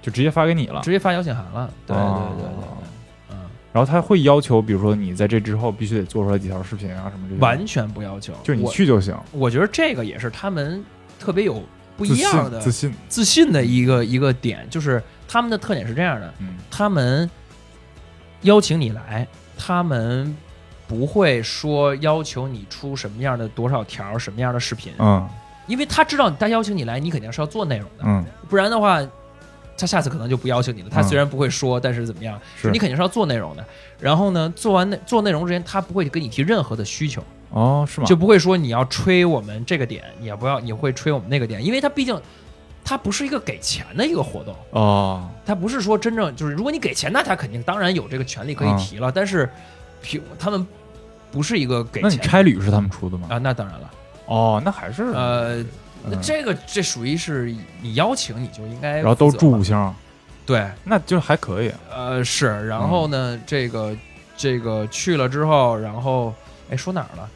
[0.00, 0.80] 就直接发给你了。
[0.82, 1.72] 直接发邀请函了。
[1.86, 8.32] 对对哦对对对，嗯，然后他会要求，比如说你在这之后必须得做出来几条视频啊什么这些，完全不要求。
[8.44, 10.84] 就你去就行，我觉得这个也是他们
[11.18, 11.60] 特别有
[11.96, 17.28] 不一样的信自信，自信的一个一个点，就是他们的特点是这样的：嗯他们
[18.42, 19.26] 邀请你来，
[19.56, 20.36] 他们
[20.86, 25.28] 不会说要求你出什么样的多少条、什么样的视频，嗯
[25.66, 29.00] 因为他知道他邀请你来，你肯定是要做内容的，嗯，不然的话。
[29.74, 30.88] 他下次可能就不邀请你了。
[30.88, 32.38] 他嗯虽然不会说，但是怎么样，
[32.70, 33.64] 你肯定是要做内容的。
[33.98, 38.06] 然后呢，做完内做内容之前，他不会跟你提任何的需求，哦，是吗？
[38.06, 42.14] 就不会说你要吹我们这个点，你也不要你会吹我们那个点，因为他毕竟
[42.84, 49.48] 他不是一个给钱的一个活动，哦，它不是说真正就是如果你给钱，那他肯定当然有这个权利可以提了，但是
[50.02, 50.66] 苹他们
[51.30, 53.28] 不是一个给钱那你差旅是他们出的吗？
[53.30, 53.90] 啊，那当然了，
[54.26, 55.56] 哦，那还是呃，
[56.04, 56.20] 那嗯。
[56.20, 59.94] 这个这属于是你邀请你就应该，然后都住五，星，
[60.44, 61.72] 对，那就还可以。
[61.90, 63.96] 呃是，然后呢，这个
[64.36, 66.34] 这个去了之后，然后
[66.68, 67.28] 哎说哪儿了？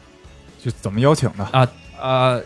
[0.61, 1.43] 就怎么邀请的？
[1.45, 1.67] 啊
[2.01, 2.41] 呃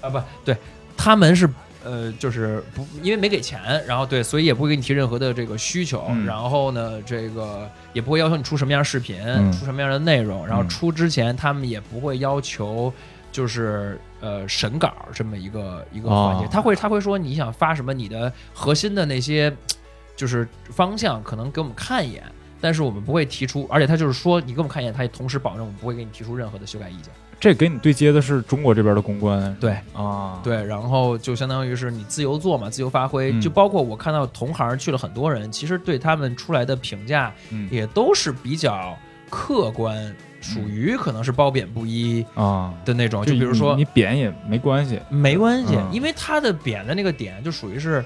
[0.00, 0.56] 啊不对，
[0.96, 1.48] 他们是
[1.84, 6.24] 呃就是不因为没给钱，然后对，所以也不会给你提任何的这个需求，嗯。
[6.26, 9.52] 然后呢，这个也不会要求你出什么样的视频，嗯。
[9.52, 12.92] 出什么样的内容，然后嗯出之前他们也不会要求。
[13.34, 19.52] 就是呃审稿这么一个一个环节，哦他会他会说你想发什么，你的核心的那些
[20.14, 22.22] 就是方向可能给我们看一眼，
[22.64, 27.12] 但是我们不会提出，而且他就是说你给我们看一眼，他也同时保证我们不会给你提出任何的修改意见。
[27.38, 29.76] 这给你对接的是中国这边的公关，对。
[29.92, 33.32] 啊，，对，然后就相当于是你自由做嘛，自由发挥。
[33.32, 33.40] 嗯。
[33.42, 37.68] 就包括我看到同行去了很多人，其实对他们出来的评价嗯。
[37.70, 38.96] 也都是比较
[39.28, 43.22] 客观，属于可能是褒贬不一啊，的那种。
[43.26, 45.92] 就比如说你你扁也没关系，没关系，嗯。
[45.92, 48.02] 因为他的贬的那个点就属于是，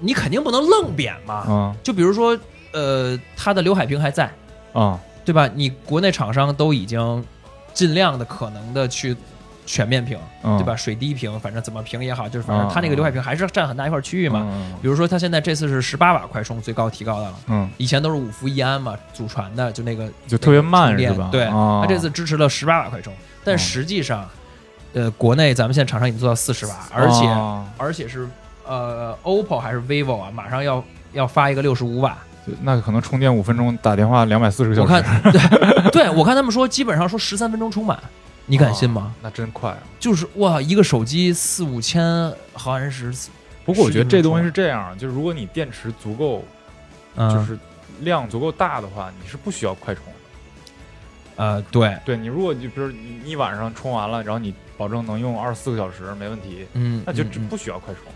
[0.00, 1.46] 你肯定不能愣贬嘛。
[1.48, 1.74] 嗯。
[1.82, 2.38] 就比如说，
[2.74, 4.30] 呃，它的刘海屏还在，
[4.74, 5.48] 啊，对吧？
[5.54, 7.24] 你国内厂商都已经
[7.72, 9.16] 尽量的可能的去
[9.64, 10.76] 全面屏，嗯对吧？
[10.76, 14.42] 水滴屏，反正怎么屏也好，就是反正嗯它那个刘海屏还是占很大一块区域嘛。
[14.44, 21.28] 嗯比如说，它现在这次是十八瓦快充，最高提高的了，嗯，以前都是五伏一安嘛，祖传的，就那个就特别慢是吧？
[21.32, 24.28] 对，啊它这次支持了十八瓦快充，但哦实际上，
[24.92, 28.28] 呃，国内咱们现在厂商已经做到四十瓦，而且、啊而且是
[28.66, 32.18] 呃，OPPO 还是 vivo 啊，马上要要发一个六十五瓦。
[32.46, 37.98] 就那可能充电五分钟，打电话两百四十个小时我，看，对 对，我看他们说基本上说十三分钟充满，
[38.46, 39.14] 你敢信吗？
[39.14, 39.78] 哦那真快啊！
[39.98, 43.12] 就是哇，一个手机四五千毫安时，
[43.64, 46.44] 不过我觉得这东西是是这样，就是如果你电池足够，
[47.16, 47.58] 嗯、就是
[48.00, 50.12] 量足够大的话，你是不需要快充的。
[51.36, 58.02] 呃，对，对你，如果就比如你一晚上充完了，然后你保证能用二十四个小时没问题，嗯，那就嗯嗯只不需要快充。
[58.06, 58.12] 嗯，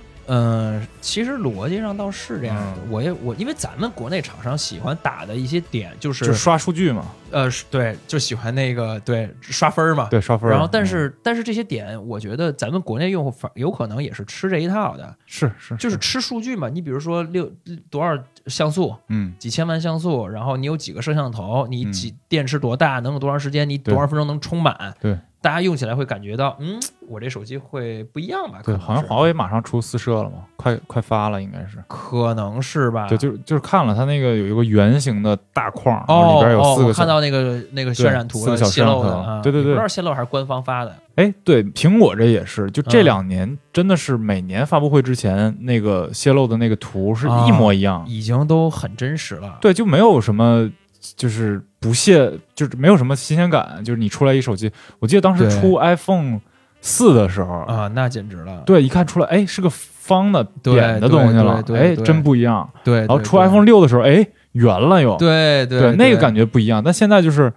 [1.00, 2.82] 其实逻辑上倒是这样的。
[2.82, 10.08] 嗯我也我因为咱们国内厂商喜欢打的一些点就是就刷数据嘛，呃对，就喜欢那个对刷分儿嘛。
[10.10, 10.52] 对，刷分儿。
[10.52, 16.68] 然后，但嗯是、但是这些点，我觉得咱们国内用户反有可能也是吃这一套的，是是就是吃数据嘛。
[16.68, 17.50] 你比如说六
[17.90, 28.60] 多少像素，嗯几千万像素，然后你有几个摄像头，你嗯几电池多大，能有多长时间，你多少分钟能充满，对，大家用起来会感觉到，嗯，我这手机会不一样吧？
[28.64, 31.78] 对，好像华为马上出四摄了嘛，快快发了，应该是。
[31.86, 33.06] 可能是吧？
[33.08, 40.94] 对，就是就是看了它那个有一个圆形的大框，然后哦里边有哦，四个看到那个那个渲染图了，四个小泄露的摄像头啊，对对对不知道泄露还是官方发的。
[41.14, 48.04] 哎，对，苹果这也是，就这嗯两年真的是每年发布会之前那个泄露的那个图是一模一样。
[48.06, 49.58] 已经都很真实了。
[49.60, 50.70] 对，就没有什么
[51.16, 53.82] 就是不屑，就是没有什么新鲜感。
[53.84, 56.40] 就是你出来一手机，我记得当时出 iPhone
[56.80, 58.62] 四的时候，啊，那简直了。
[58.66, 62.68] 对，一看出来，哎，是个方的扁的东西了，哎，真不一样。
[62.84, 66.82] 对，然后出 iPhone 六的时候，哎，圆了又，对对对，那个感觉觉不一样。
[66.82, 67.52] 但现在就是，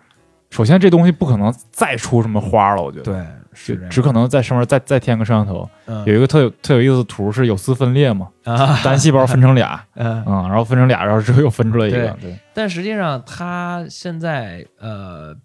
[0.49, 5.69] 首先这东西不可能再出什么花了，我觉得，对是就只可能在上面再再添个摄像头。
[5.85, 6.03] 嗯。
[6.05, 8.79] 有一个特有特有意思的图是有丝分裂嘛，啊。
[8.83, 15.35] 单细胞分成俩， 嗯，嗯，然后分成俩，然后之后又分出来一个，对，但实际上它现在呃，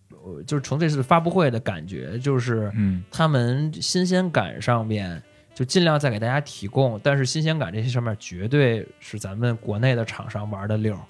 [0.46, 5.22] 就是从这次发布会的感觉，就是嗯，他们新鲜感上面
[5.54, 11.00] 就尽量再给大家提供，但是新鲜感这些上面绝对是咱们国内的厂商玩的溜儿。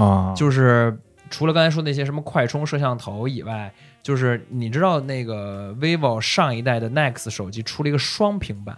[0.00, 0.96] 啊，就是
[1.32, 8.76] 除了刚才说那些什么快充摄像头以外，就是你知道那个 vivo 上一代的 Nex 手机出了一个双屏版，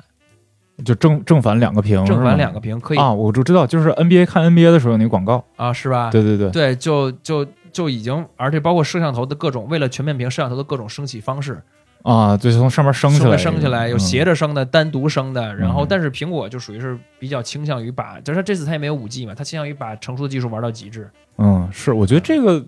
[0.84, 6.10] 就正正反两个屏，正反两个屏，可以啊，我就知道，就是 NBA 看 NBA 的时候有那个广告，啊，是吧？
[6.10, 11.60] 对对对，对，就就就已经，而且包括摄像头的各种，为了全面屏，摄像头的各种升起方式，
[12.04, 15.54] 啊，就是从上面升起来，升起来，有嗯斜着升的，单独升的。
[15.56, 21.08] 然后，嗯但是苹果就属于是比较倾向于把，就是它这次它也没有五 G 嘛，它倾向于把成熟的技术玩到极致。
[21.38, 22.62] 嗯，是，我觉得这个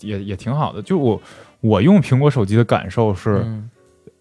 [0.00, 0.80] 也也挺好的。
[0.80, 1.20] 就我
[1.60, 3.70] 我用苹果手机的感受是，嗯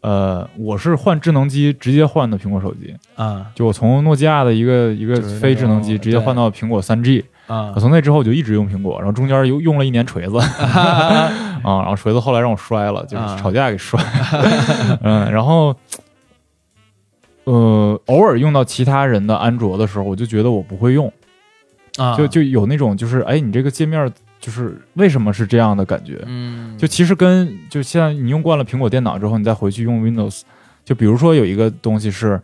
[0.01, 11.31] 呃，我是换智能机直接换的苹果手机，啊就我从诺基亚的一个一个非智能机直接换到苹果三 G，啊我从那之后我就一直用苹果，然后中间又用了一年锤子 啊，
[11.63, 14.01] 然后锤子后来让我摔了，就是啊吵架给摔，
[15.03, 15.75] 嗯，然后。
[17.47, 21.13] 呃，偶尔用到其他人的安卓的时候，我就觉得我不会用，
[21.95, 26.19] 啊，就就有那种就是，哎，你这个界面就是为什么是这样的感觉？
[26.25, 30.41] 嗯，就其实跟就现在你用惯了苹果电脑之后，你再回去用 Windows，
[30.83, 32.41] 就比如说有一个东西是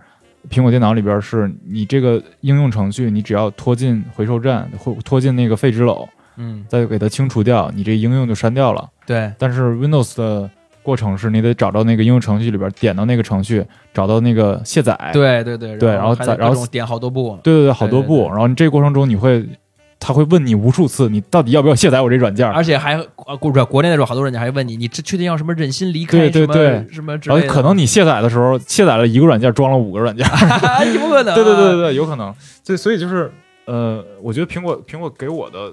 [0.49, 8.89] 苹果电脑里边是你这个应用程序，你只要拖进回收站或拖进那个废纸篓，嗯，再给它清除掉，你这应用就删掉了。
[9.05, 10.49] 对，但是 Windows 的
[10.81, 18.27] 过程是你得找到那个应用程序里边，点到那个程序，找到那个卸载，对对对对然后再然后点好多步，对对对，好多步。
[18.29, 19.47] 然后你这个过程中你会，
[20.03, 22.49] 他会问你无数次，你到底要不要卸载我这软件？
[22.49, 22.95] 而且还
[23.27, 27.53] 呃，国国内的时候，好多软件还问你，你这确定要什么忍心离开对对对什么之然类的？
[27.53, 30.25] 后可能你卸载的时候，卸载了一个软件，装了五个软件。
[30.95, 32.33] 有可能啊，对对对对对，有可能。
[32.63, 33.31] 所以所以就是，
[33.65, 35.71] 呃，我觉得苹果苹果给我的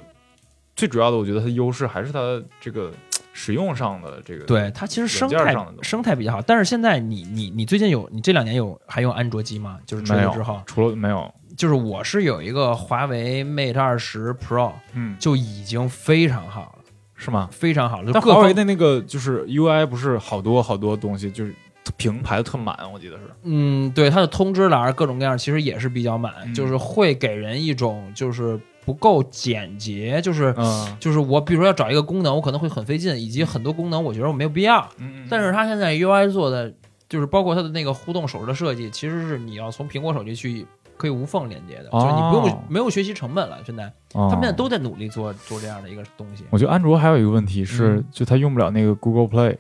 [0.77, 2.93] 最主要的，我觉得它优势还是它这个
[3.33, 4.45] 使用上的这个。
[4.45, 9.79] 对它其实生态上的生态比较好，但是现在你你你最近有你这两年有还用安卓机吗？
[9.87, 16.85] 就是出没有了之后，除了没有，就是我是有一个华为 Mate 二十 Pro，嗯，就已经非常好了，
[17.17, 17.49] 是吗？
[17.51, 18.07] 非常好了。
[18.07, 21.53] 就但华为的那个就是 UI 不是好多好多东西，就是
[21.97, 23.25] 屏排的特满，我记得是。
[23.43, 30.55] 嗯，对它的通知栏各种各样，其实也是比较满，嗯就是会给人一种就是不够简洁，就是。
[30.57, 34.89] 嗯就是我，比如说要找一个功能，我可能会很费劲，以及很多功能我觉得我没有必要。
[34.99, 36.73] 嗯，但是它现在 UI 做的，
[37.09, 40.67] 就是包括它的那个互动手势的设计，其实是你要从苹果手机去
[40.99, 43.59] 可以无缝连接的，就是你不用哦没有学习成本了。
[43.65, 46.45] 现在他他们现在都在努力做做这样的一个东西。
[46.51, 49.57] 我觉得安卓还有一个问题是，嗯就它用不了那个 Google Play，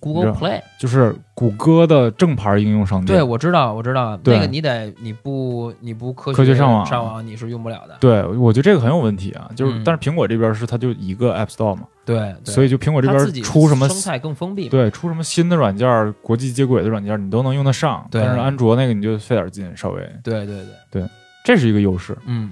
[0.00, 3.18] Google Play，就是谷歌的正牌应用商店。
[3.18, 7.96] 对我知道，我知道，对那个你得你不你不科科学上网上网你是用不了的。
[8.00, 9.50] 对，我觉得这个很有问题啊。
[9.56, 14.68] 就是，嗯但是苹果这边是它就一个 App Store 嘛，对，对所以就苹果这边出什么生态更封闭。
[14.68, 18.06] 对出什么新的软件、国际接轨的软件，你都能用得上。
[18.10, 21.08] 对但是安卓那个你就费点劲，稍微对对对对，
[21.44, 22.16] 这是一个优势。
[22.26, 22.50] 嗯。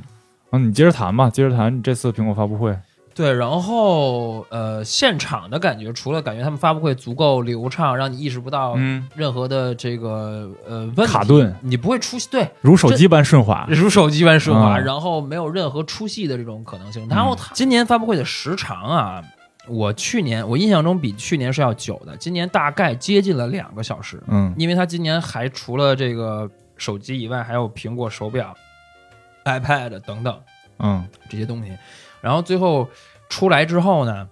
[0.53, 2.77] 嗯，你接着谈吧，接着谈你这次苹果发布会。
[3.17, 13.67] 对，然后呃，现场的感觉，除了感觉他们发布会足够流畅，让你意识不到嗯，任何的这个呃问题卡顿，你不会出戏，对， 如手机般顺滑。
[13.71, 17.09] 如手机般顺滑，嗯然后没有任何出戏的这种可能性。
[17.09, 19.25] 然后它今年发布会的时长啊，
[19.67, 28.55] 我去年我印象中比去年是要久的，今年大概接近了两个小时，嗯因为他今年还除了这个手机以外，还有苹果手表、
[29.47, 30.39] iPad 等等
[30.81, 31.73] 嗯这些东西。
[32.27, 32.89] 然后最后
[33.29, 34.29] 出来之后呢，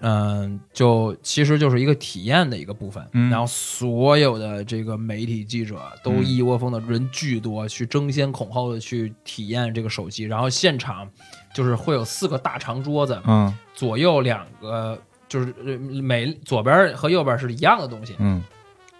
[0.00, 3.04] 嗯、就其实就是一个体验的一个部分。
[3.12, 10.24] 嗯然后所有的这个媒体记者都嗯一窝蜂的人巨多，去争先恐后的去体验这个手机。
[10.24, 11.08] 然后现场
[11.52, 14.96] 就是会有四个大长桌子，嗯左右两个。
[15.28, 18.44] 就是呃每左边和右边是一样的东西，嗯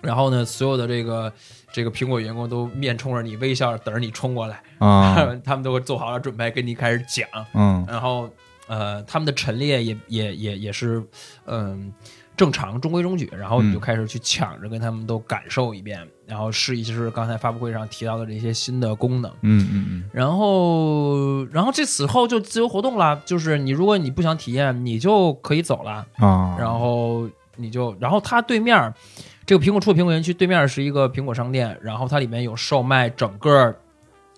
[0.03, 1.33] 然后呢，所有的这个
[1.73, 5.35] 这个苹果员工都面冲着你微笑，等着你冲过来，啊。
[5.43, 7.85] 他们都会做好了准备跟你开始讲，嗯。
[7.89, 8.29] 然后
[8.67, 11.03] 呃，他们的陈列也也也也是
[11.47, 11.93] 嗯、
[12.37, 13.81] 正常中规中矩，然后你就嗯。
[13.81, 19.31] 开始去抢着跟他们都感受一遍，然后试一试刚才发布会上提到的这些新的功能。
[19.43, 20.11] 嗯嗯嗯。
[20.13, 26.07] 然后，然后这此后就自由活动了，就是你如果你不想体验，你就可以走了。
[26.21, 28.95] 嗯啊，然后你就，然后他对面儿
[29.45, 33.75] 这个苹果出的苹果园区对面是一个苹果商店，然后它里面有售卖整个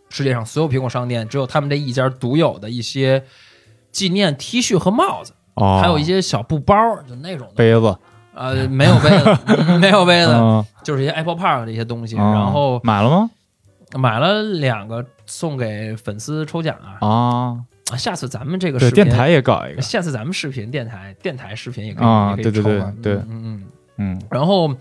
[0.08, 3.22] 世界上所有苹果商店只有他们这一家独有的一些
[3.90, 6.74] 纪念 T 恤和帽子，哦，还有一些小布包，
[7.08, 7.54] 就那种的。
[7.54, 7.96] 杯子，
[8.34, 12.16] 呃，没有杯子， 没有杯子，嗯，就是一些 Apple Park 的一些东西。
[12.16, 13.30] 啊然后买了吗？
[13.96, 17.06] 买了两个送给粉丝抽奖啊！
[17.06, 17.58] 啊，
[17.92, 23.62] 啊下次咱们这个对，视频电台也搞一个，下次咱们视频电台电台视频也可以啊也可以对对对对嗯嗯
[23.96, 24.14] 嗯。
[24.14, 24.74] 嗯然后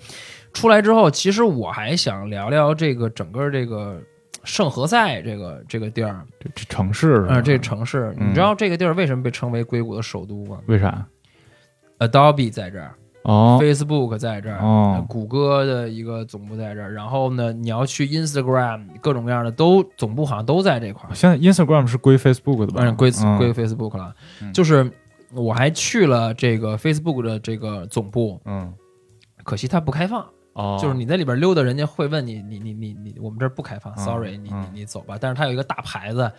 [0.54, 4.00] 出来之后，其实我还想聊聊这个整个这个
[4.44, 11.06] 圣何塞这个这个地儿，这这城市啊呃，这城市，嗯你知道这个地儿为什么被称为硅谷的首都吗为啥
[12.00, 21.16] ？？Adobe 在这儿、哦 f a c e b o o k 在这儿，哦呃谷歌的一个总部在这儿，然后呢，你要去 Instagram，各种各样的都总部好像都在这块儿。
[21.16, 22.84] 现在 Instagram 是归 Facebook 的吧？
[22.84, 24.92] 嗯，归嗯归 Facebook 了，嗯就是
[25.32, 28.74] 我还去了这个 Facebook 的这个总部，嗯
[29.44, 30.26] 可惜它不开放。
[30.54, 35.18] 哦，就是你在里边溜达，人家会问你，你你你你，我们这儿不开放嗯，sorry，你你嗯你走吧。
[35.20, 36.32] 但是它有一个大牌子，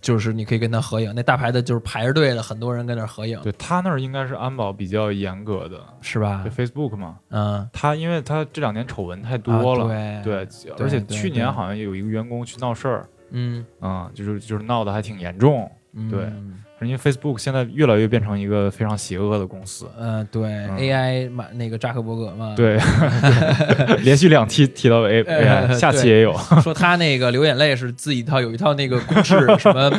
[0.00, 16.32] 就是你可以跟他合影，那大牌子就是排着队的，很多人跟那儿合影，对他那儿应该是安保比较严格的，是吧对？Facebook 嘛，嗯，他因为他这两年丑闻太多了，啊对对，而且去年好像有一个员工去闹事儿，嗯嗯，就是就是闹得还挺严重，嗯，对
[16.80, 22.78] 因为 Facebook 现在越来越变成一个非常邪恶的公司，嗯，对，AI 嘛，那个扎克伯格嘛，，对，
[24.04, 29.90] 连续两期提到 AI，下期也有，说他那个流眼泪是自己一套有一套那个公式，什么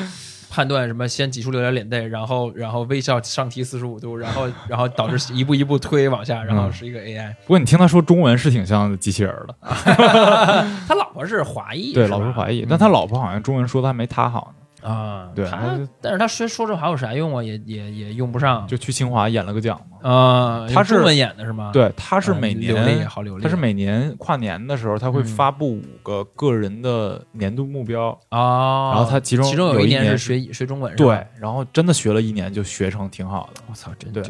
[0.49, 7.29] 判断什么先挤出流点眼泪，然后然后微笑上提四十五度，然后然后导致一步一步推往下，然后是一个 AI。
[7.45, 9.55] 不过你听他说中文是挺像机器人儿的，
[10.87, 17.43] 他老婆是华裔，对，老婆华裔嗯，但他老婆好像中文说的还没他好呢，啊，对他但是他说说这话有啥用啊？
[17.43, 34.21] 也也也用不上，就去清华演了个奖嘛，啊，他是中文演的是吗？，对，他是每年啊，好流利，他是每年跨年的时候，他会嗯发布五个个人的年度目标，啊，然后他其中其中有一年是学学中文，对，，然后真的学了一年就学成挺好的，我操，真的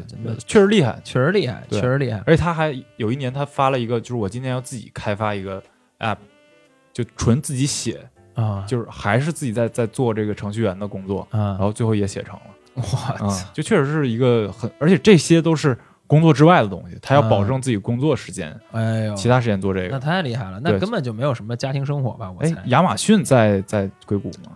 [0.48, 1.00] 确实厉害。
[1.04, 5.62] 确实厉害，确实厉害，而且他还有一年他发了一个，就是我今年要自己开发一个
[6.00, 6.18] app，
[6.92, 8.00] 就纯自己写，
[8.42, 11.40] 啊，就是还是自己在在做这个程序员的工作，啊。
[11.40, 12.42] 然，后最后也写成了，
[12.76, 12.82] 我
[13.22, 19.90] 嗯操，，就确实是一个很，而且这些都是工作之外的东西，他要保证自己工作时间，哎呦，其他时间做这个。
[19.90, 20.00] 那。
[20.00, 22.32] 太厉害了，那根本就没有什么家庭生活吧？
[22.32, 24.52] 我哎猜，，亚马逊在在硅谷吗？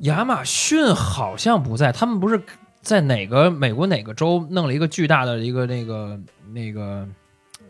[0.00, 2.38] 亚马逊好像不在，他们不是
[2.82, 6.20] 在哪个美国哪个州弄了一个巨大的一个那个
[6.52, 7.08] 那个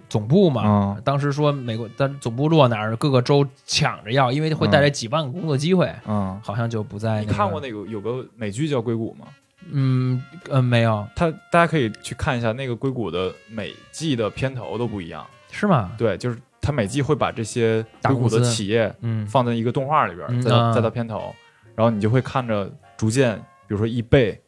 [0.08, 0.62] 总部嘛？
[0.64, 7.60] 嗯当时说美国，但总部落哪儿，各个州抢着要，因为会带来几万个工作机会，嗯，好像就不在、你看过？
[7.60, 9.26] 那个有个美剧叫《硅谷》吗？
[9.72, 15.26] 嗯呃，没有，它大家可以去看一下那个硅谷的每季的片头都不一样。
[15.50, 15.92] 是吗？
[15.98, 21.34] 对，就是它每季会把这些大硅谷的公司企业嗯放在一个动画里边，再再到片头，
[21.74, 24.40] 然后你就会看着逐渐，比如说易贝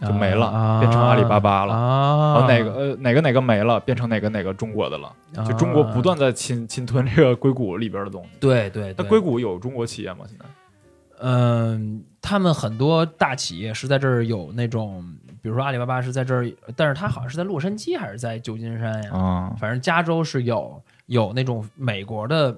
[0.00, 1.74] 就没了，啊变成阿里巴巴了。
[1.74, 8.28] 啊，然后哪个呃哪个哪个没了，变成哪个哪个中国的了，啊就中国不断在侵 侵吞这个硅谷里边的东西。
[8.40, 10.24] 对对对，那硅谷有中国企业吗？
[10.26, 10.44] 现在？
[11.20, 15.02] 嗯，他们很多大企业是在这儿有那种，
[15.40, 19.10] 比如说阿里巴巴是在这儿，但是它好像是在洛杉矶还是在旧金山呀？
[19.12, 22.54] 啊反正加州是有有那种美国的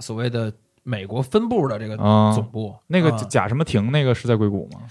[0.00, 0.52] 所谓的
[0.84, 4.82] 美国分部的这个啊总，部，那个啊贾什么婷那个是在硅谷吗？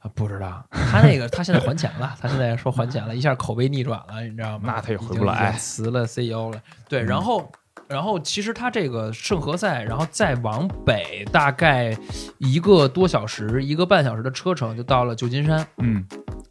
[0.00, 4.72] 啊不知道他那个他现在还钱了， 他现在说还钱了，一下口碑逆转了，你知道吗？
[4.74, 6.62] 那他也回不来辞了 CEO 了。
[6.88, 7.52] 对，嗯然后。
[7.88, 11.96] 然后其实他这个圣何塞，然后再往北大概
[12.38, 15.66] 一个多小时、一个半小时的车程就到了旧金山。
[15.78, 16.06] 嗯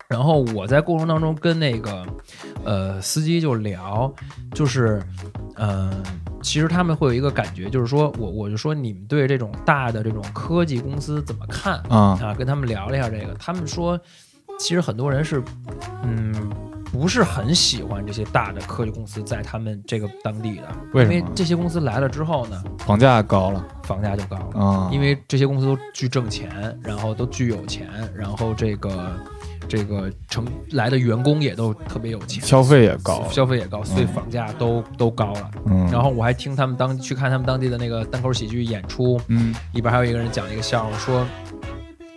[0.10, 2.04] 然后我在过程当中跟那个
[2.66, 4.12] 呃司机就聊，
[4.56, 5.00] 就是
[5.56, 6.04] 嗯、呃
[6.42, 12.34] 其实他们会有一个感觉，就是说我我就说你们对这种大的这种科技公司怎么看啊啊？
[12.34, 14.00] 跟他们聊了一下这个，他们说，
[14.58, 15.44] 其实很多人是，
[16.04, 16.34] 嗯，
[16.94, 24.66] 不是很喜欢这些大的科技公司在他们这个当地的，为什么因为这些公司来了之后呢，房价高了房价就高了。
[24.66, 29.14] 啊，因为这些公司都巨挣钱，然后都巨有钱，然后这个
[29.70, 35.52] 这个成来的员工也都特别有钱，消费也高，消费也高，所以房价都、都高了。
[35.68, 39.54] 嗯，然后我还听他们当去看他们当地的那个单口喜剧演出，嗯。
[39.74, 41.26] 里边还有一个人讲了一个笑话，说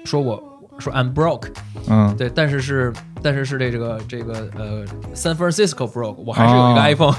[0.04, 0.42] 说我
[0.82, 1.48] 说 I'm broke，
[1.88, 2.14] 嗯。
[2.16, 6.82] 对，但是是但是是这这个这个呃 San Francisco broke，我还是有一个哦。
[6.82, 7.12] iPhone，、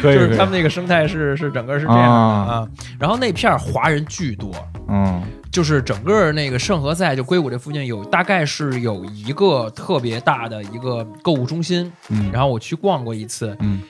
[0.02, 2.68] 就是他们那个生态是是整个是这样的啊啊。
[2.98, 4.52] 然后那片儿华人巨多，
[4.88, 5.22] 嗯。
[5.50, 13.80] 就是整个那个圣何塞就硅谷这附近有大概是有一个特别大的一个购物中心，嗯，然后我去逛过一次，嗯，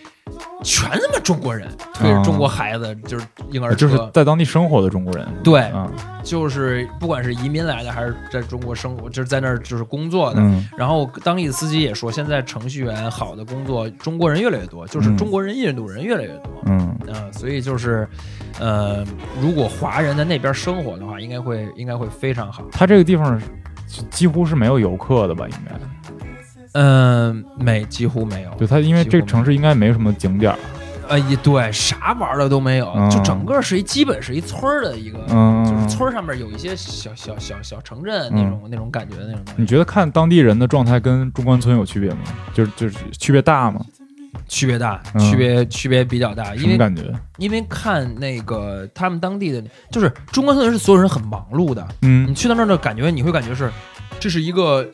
[0.65, 5.89] 全他妈中国人，推着中国孩子就是婴儿车，就是在当地生活的中国人，对啊，
[6.25, 10.41] 就是不管是移民来的还是在中国生活，就是在那儿就是工作的。
[10.41, 16.51] 嗯然后当地的司机也说，现在程序员好的工作，中国人越来越多，就是嗯中国人、印度人越来越多。
[16.67, 18.09] 嗯啊、所以就是，
[18.59, 19.05] 呃，
[19.41, 22.65] 如果华人在那边生活的话，应该会应该会非常好。
[22.73, 25.47] 他这个地方是几乎是没有游客的吧？
[25.47, 25.77] 应该，
[26.75, 28.51] 嗯，没几乎没有。
[28.59, 30.59] 对它，因为这个城市应该没什么景点儿，
[31.09, 42.18] 呃，也对，啥玩的都没有，嗯就整个是一基本是一村儿的一个，嗯，就是村儿上面有一些小小小小城镇那种、那种感觉的那种你觉得看当地人的状态跟中关村有区别吗？
[42.53, 43.81] 就是就是区别大吗？
[44.49, 47.03] 区别大，嗯区别区别比较大，因为感觉？
[47.39, 49.62] 因为看那个他们当地的，
[49.93, 53.70] 就是中关村是所有人很忙碌的，嗯你嗯去到那儿的感觉，你会感觉是
[54.18, 54.85] 这是一个。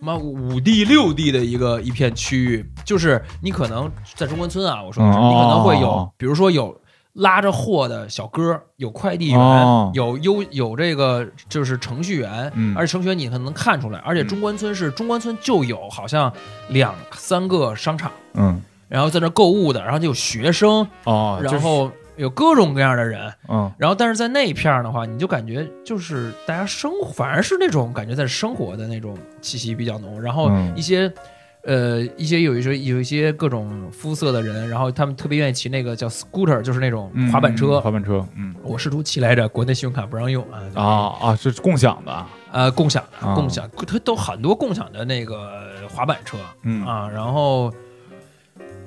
[0.00, 6.80] 妈五 D 六 D 的一个一片区域，就是你可能在中关村啊，我说的是，嗯你可能会有，哦比如说有
[7.14, 9.90] 拉着货的小哥，有快递员，哦。
[9.94, 12.76] 有优有这个就是程序员，嗯。
[12.76, 16.32] 而且程序员你可能能看出来，而且中关村是中关村就有好像
[16.68, 18.62] 两三个商场，嗯。
[18.88, 31.10] 然后在那购物的，然后就有学生，哦，就是然后有各种各样的人，嗯然后但是在那一片儿的话，你就感觉就是大家生，反而是那种感觉在生活的那种气息比较浓，然后嗯一些。
[31.64, 37.74] 呃，一些有一些有一些各种肤色的人，然后他们特别愿意骑那个叫 scooter，就是那种嗯滑板车。
[37.74, 40.60] 嗯滑板车，嗯我试图骑来着，国内信用卡不让用啊。
[40.60, 43.04] 就是啊啊，是共享的，呃，共享
[43.34, 45.50] 共享，它都很多共享的那个
[45.90, 47.70] 滑板车嗯啊，然后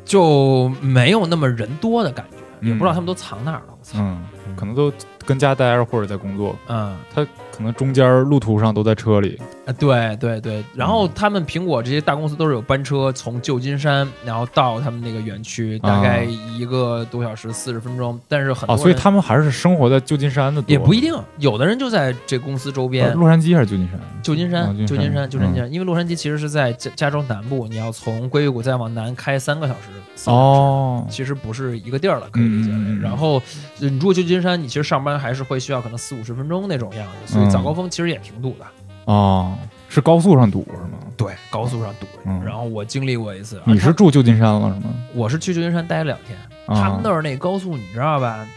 [0.03, 3.73] 就没有那么人多的感觉，也不知道他们都藏哪儿了。
[3.77, 4.23] 我操，嗯，
[4.55, 4.91] 可能都
[5.25, 23.07] 跟家待着或者在工作，嗯，他可能中间路途上都在车里，啊，对对对，然后他们苹果这些大公司都是有班车从旧金山，然后到他们那个园区，大概一个多小时四十分钟，但是很多哦，所以他们还是生活在旧金山的多，也不一定，有的人就在这公司周边。
[23.07, 23.13] 呃。
[23.13, 23.99] 洛杉矶还是旧金山？
[24.23, 32.99] 旧金山哦，旧金山，旧金嗯山，因为洛杉矶其实是在加加州南部，你要从硅谷再往南开三个小时，哦，其实不是一个地儿了，可以理解为。
[33.01, 33.41] 然后，
[33.81, 38.65] 呃你如果旧金山，你其实上班还是会需要可能四五十分钟那种样子，所以嗯早高峰其实也挺堵的。
[39.05, 39.57] 哦，
[39.89, 40.99] 是高速上堵是吗？
[41.17, 42.05] 对，高速上堵。
[42.25, 44.93] 嗯然后我经历过一次，你是住旧金山了是吗？
[45.13, 46.37] 我是去旧金山待了两天，
[46.67, 48.47] 啊他们那儿那高速你知道吧？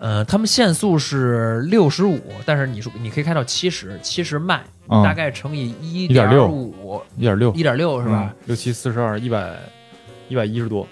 [0.00, 8.32] 呃，他们限速是六十五，但是你说你可以开到七十，七十迈，嗯大概乘以一1.6五，一点六一点六是吧？
[8.32, 9.54] 嗯六七四十二，一百
[10.28, 10.86] 一百一十多。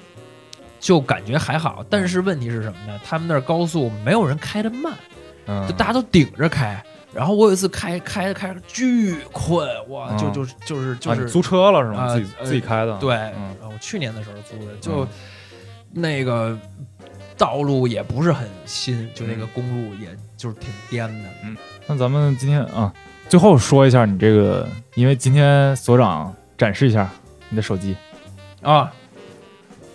[0.79, 3.01] 就感觉还好，但是问题是什么呢？
[3.05, 4.93] 他们那儿高速没有人开的慢，
[5.47, 6.83] 嗯就，大家都顶着开。
[7.15, 12.03] 然后我有一次开开开巨困，哇，嗯就就就是就啊，是你租车了是吗？
[12.03, 12.95] 啊自己呃自己开的。
[12.99, 13.17] 对，
[13.63, 15.09] 我去年的时候租的，就嗯
[15.93, 16.59] 那个
[17.39, 21.29] 道路也不是很新，就那个嗯公路也就是挺颠的。
[21.43, 21.57] 嗯
[21.87, 22.93] 那咱们今天啊，
[23.31, 27.09] 最后说一下你这个，因为今天所长展示一下
[27.49, 27.97] 你的手机，
[28.61, 28.93] 啊，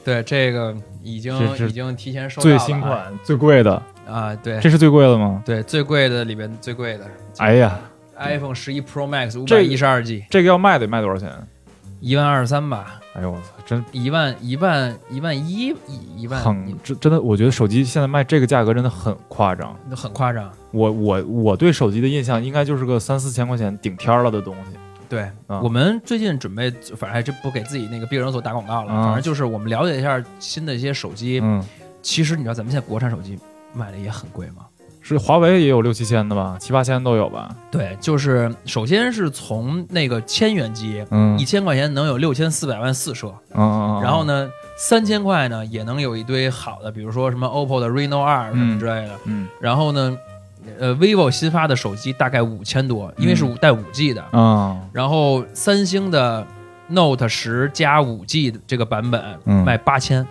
[0.03, 1.33] 对，这个已经
[1.67, 5.41] 已经提前收到最新款、最贵的，啊，对这是最贵的吗？
[5.45, 7.05] 对，最贵的里边最贵的
[7.37, 7.79] 哎呀
[8.17, 11.31] ，iPhone 十一 Pro Max 五这一十二 G，这个要卖得卖多少钱？
[11.99, 19.77] 一万二十三吧，哎呦我操，真一万一万一万一一一万很真真的，我觉得手机现在卖这个价格真的很夸张。
[19.95, 20.51] 很夸张。
[20.71, 24.77] 我我我对手机的印象应该就是个三四千块钱顶天儿了的东西。
[25.11, 31.41] 对、啊我们最近准备，反正这不给自己那个避人所打广告了，啊反正就是我们了解一下新的一些手机。
[31.43, 31.61] 嗯，
[32.01, 33.37] 其实你知道咱们现在国产手机
[33.73, 34.65] 卖的也很贵吗？
[35.03, 37.53] 是华为也有六七千的吧，七八千都有吧？
[37.71, 44.23] 对，就是首先是从那个千元机，嗯一千块钱能有六千四百万四摄，然后？
[44.23, 44.47] 呢，
[44.77, 49.17] 三千块呢也能有一堆好的，比如说什么 OPPO 的 Reno 二什么之类的。
[49.25, 50.15] 嗯然后呢，
[50.79, 54.23] 呃，vivo 新发的手机大概五千多，因为是五带五 G 的。
[54.31, 56.45] 啊，然后三星的
[56.87, 60.25] Note 十加五 G 的这个版本嗯卖八千、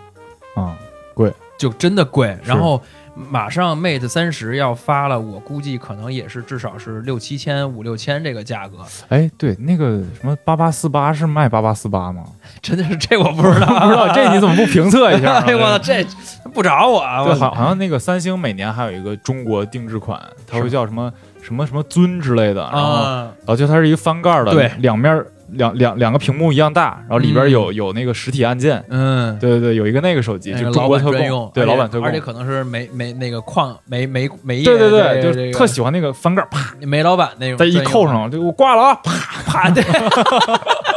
[0.54, 0.76] 啊，
[1.14, 2.38] 贵就真的贵。
[2.44, 2.80] 然后
[3.14, 8.78] 马上 Mate 三十要发了，我估计可能也是至少是六七千、五六千这个价格。
[9.08, 12.22] 哎，对，那个什么八八四八是卖八八四八吗？
[12.62, 15.44] 真的是这我不知道， 不知道这你怎么不评测一下呢？
[15.46, 16.06] 哎呦我操，这
[16.52, 17.24] 不找我啊！
[17.24, 28.82] 对，好好像那个三星每年还有一个中国定制款，它是会叫什么什么什么尊之类的，然后啊，然后就它是一个翻盖的，对两面两两两个屏幕一样大，然后里边有、有那个实体按键。
[28.88, 39.82] 嗯，对对对，有一个那个手机，就那个老中国特供板专用，，对老板特供，而且可能是没没那个矿煤煤煤业，对对对，就这个特喜欢那个翻盖，啪，煤老板那种，再一扣，上，就我挂了啊，啪， 啪的，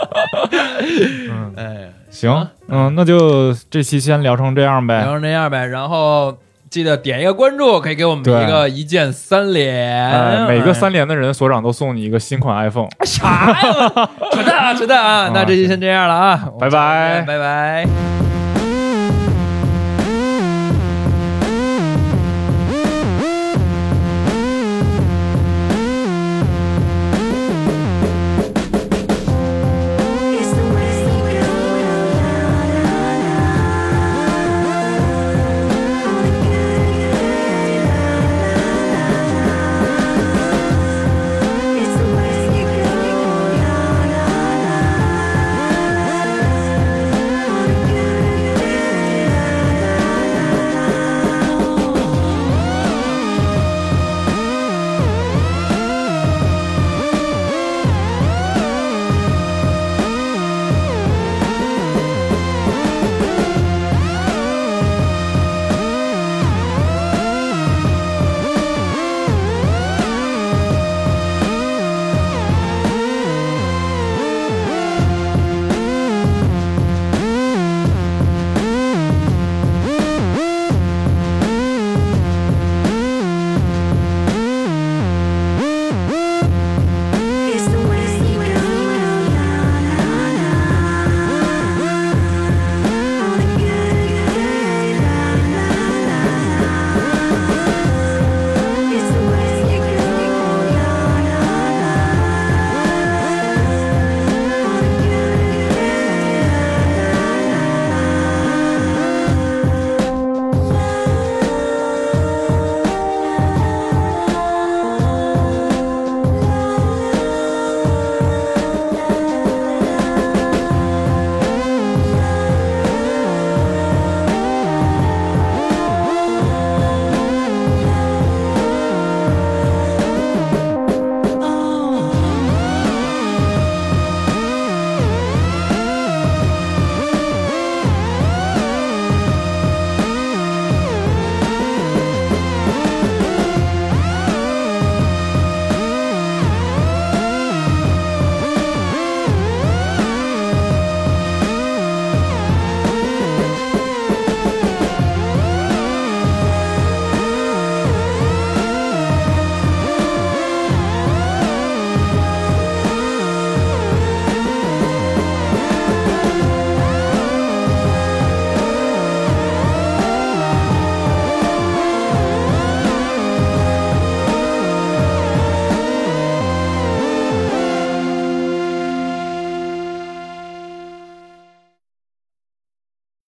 [1.29, 5.01] 嗯，哎，行，嗯，那就这期先聊成这样呗。
[5.03, 6.35] 聊，成这样呗，然后
[6.73, 12.87] 记得点一个关注，可以给我们一个一键三连，呃，每个三连的人，所长都送你一个新款 iPhone。
[12.97, 14.09] 哎啥呀？
[14.33, 15.29] 扯淡啊扯淡啊！
[15.35, 18.22] 那这期先这样了啊，拜拜拜拜。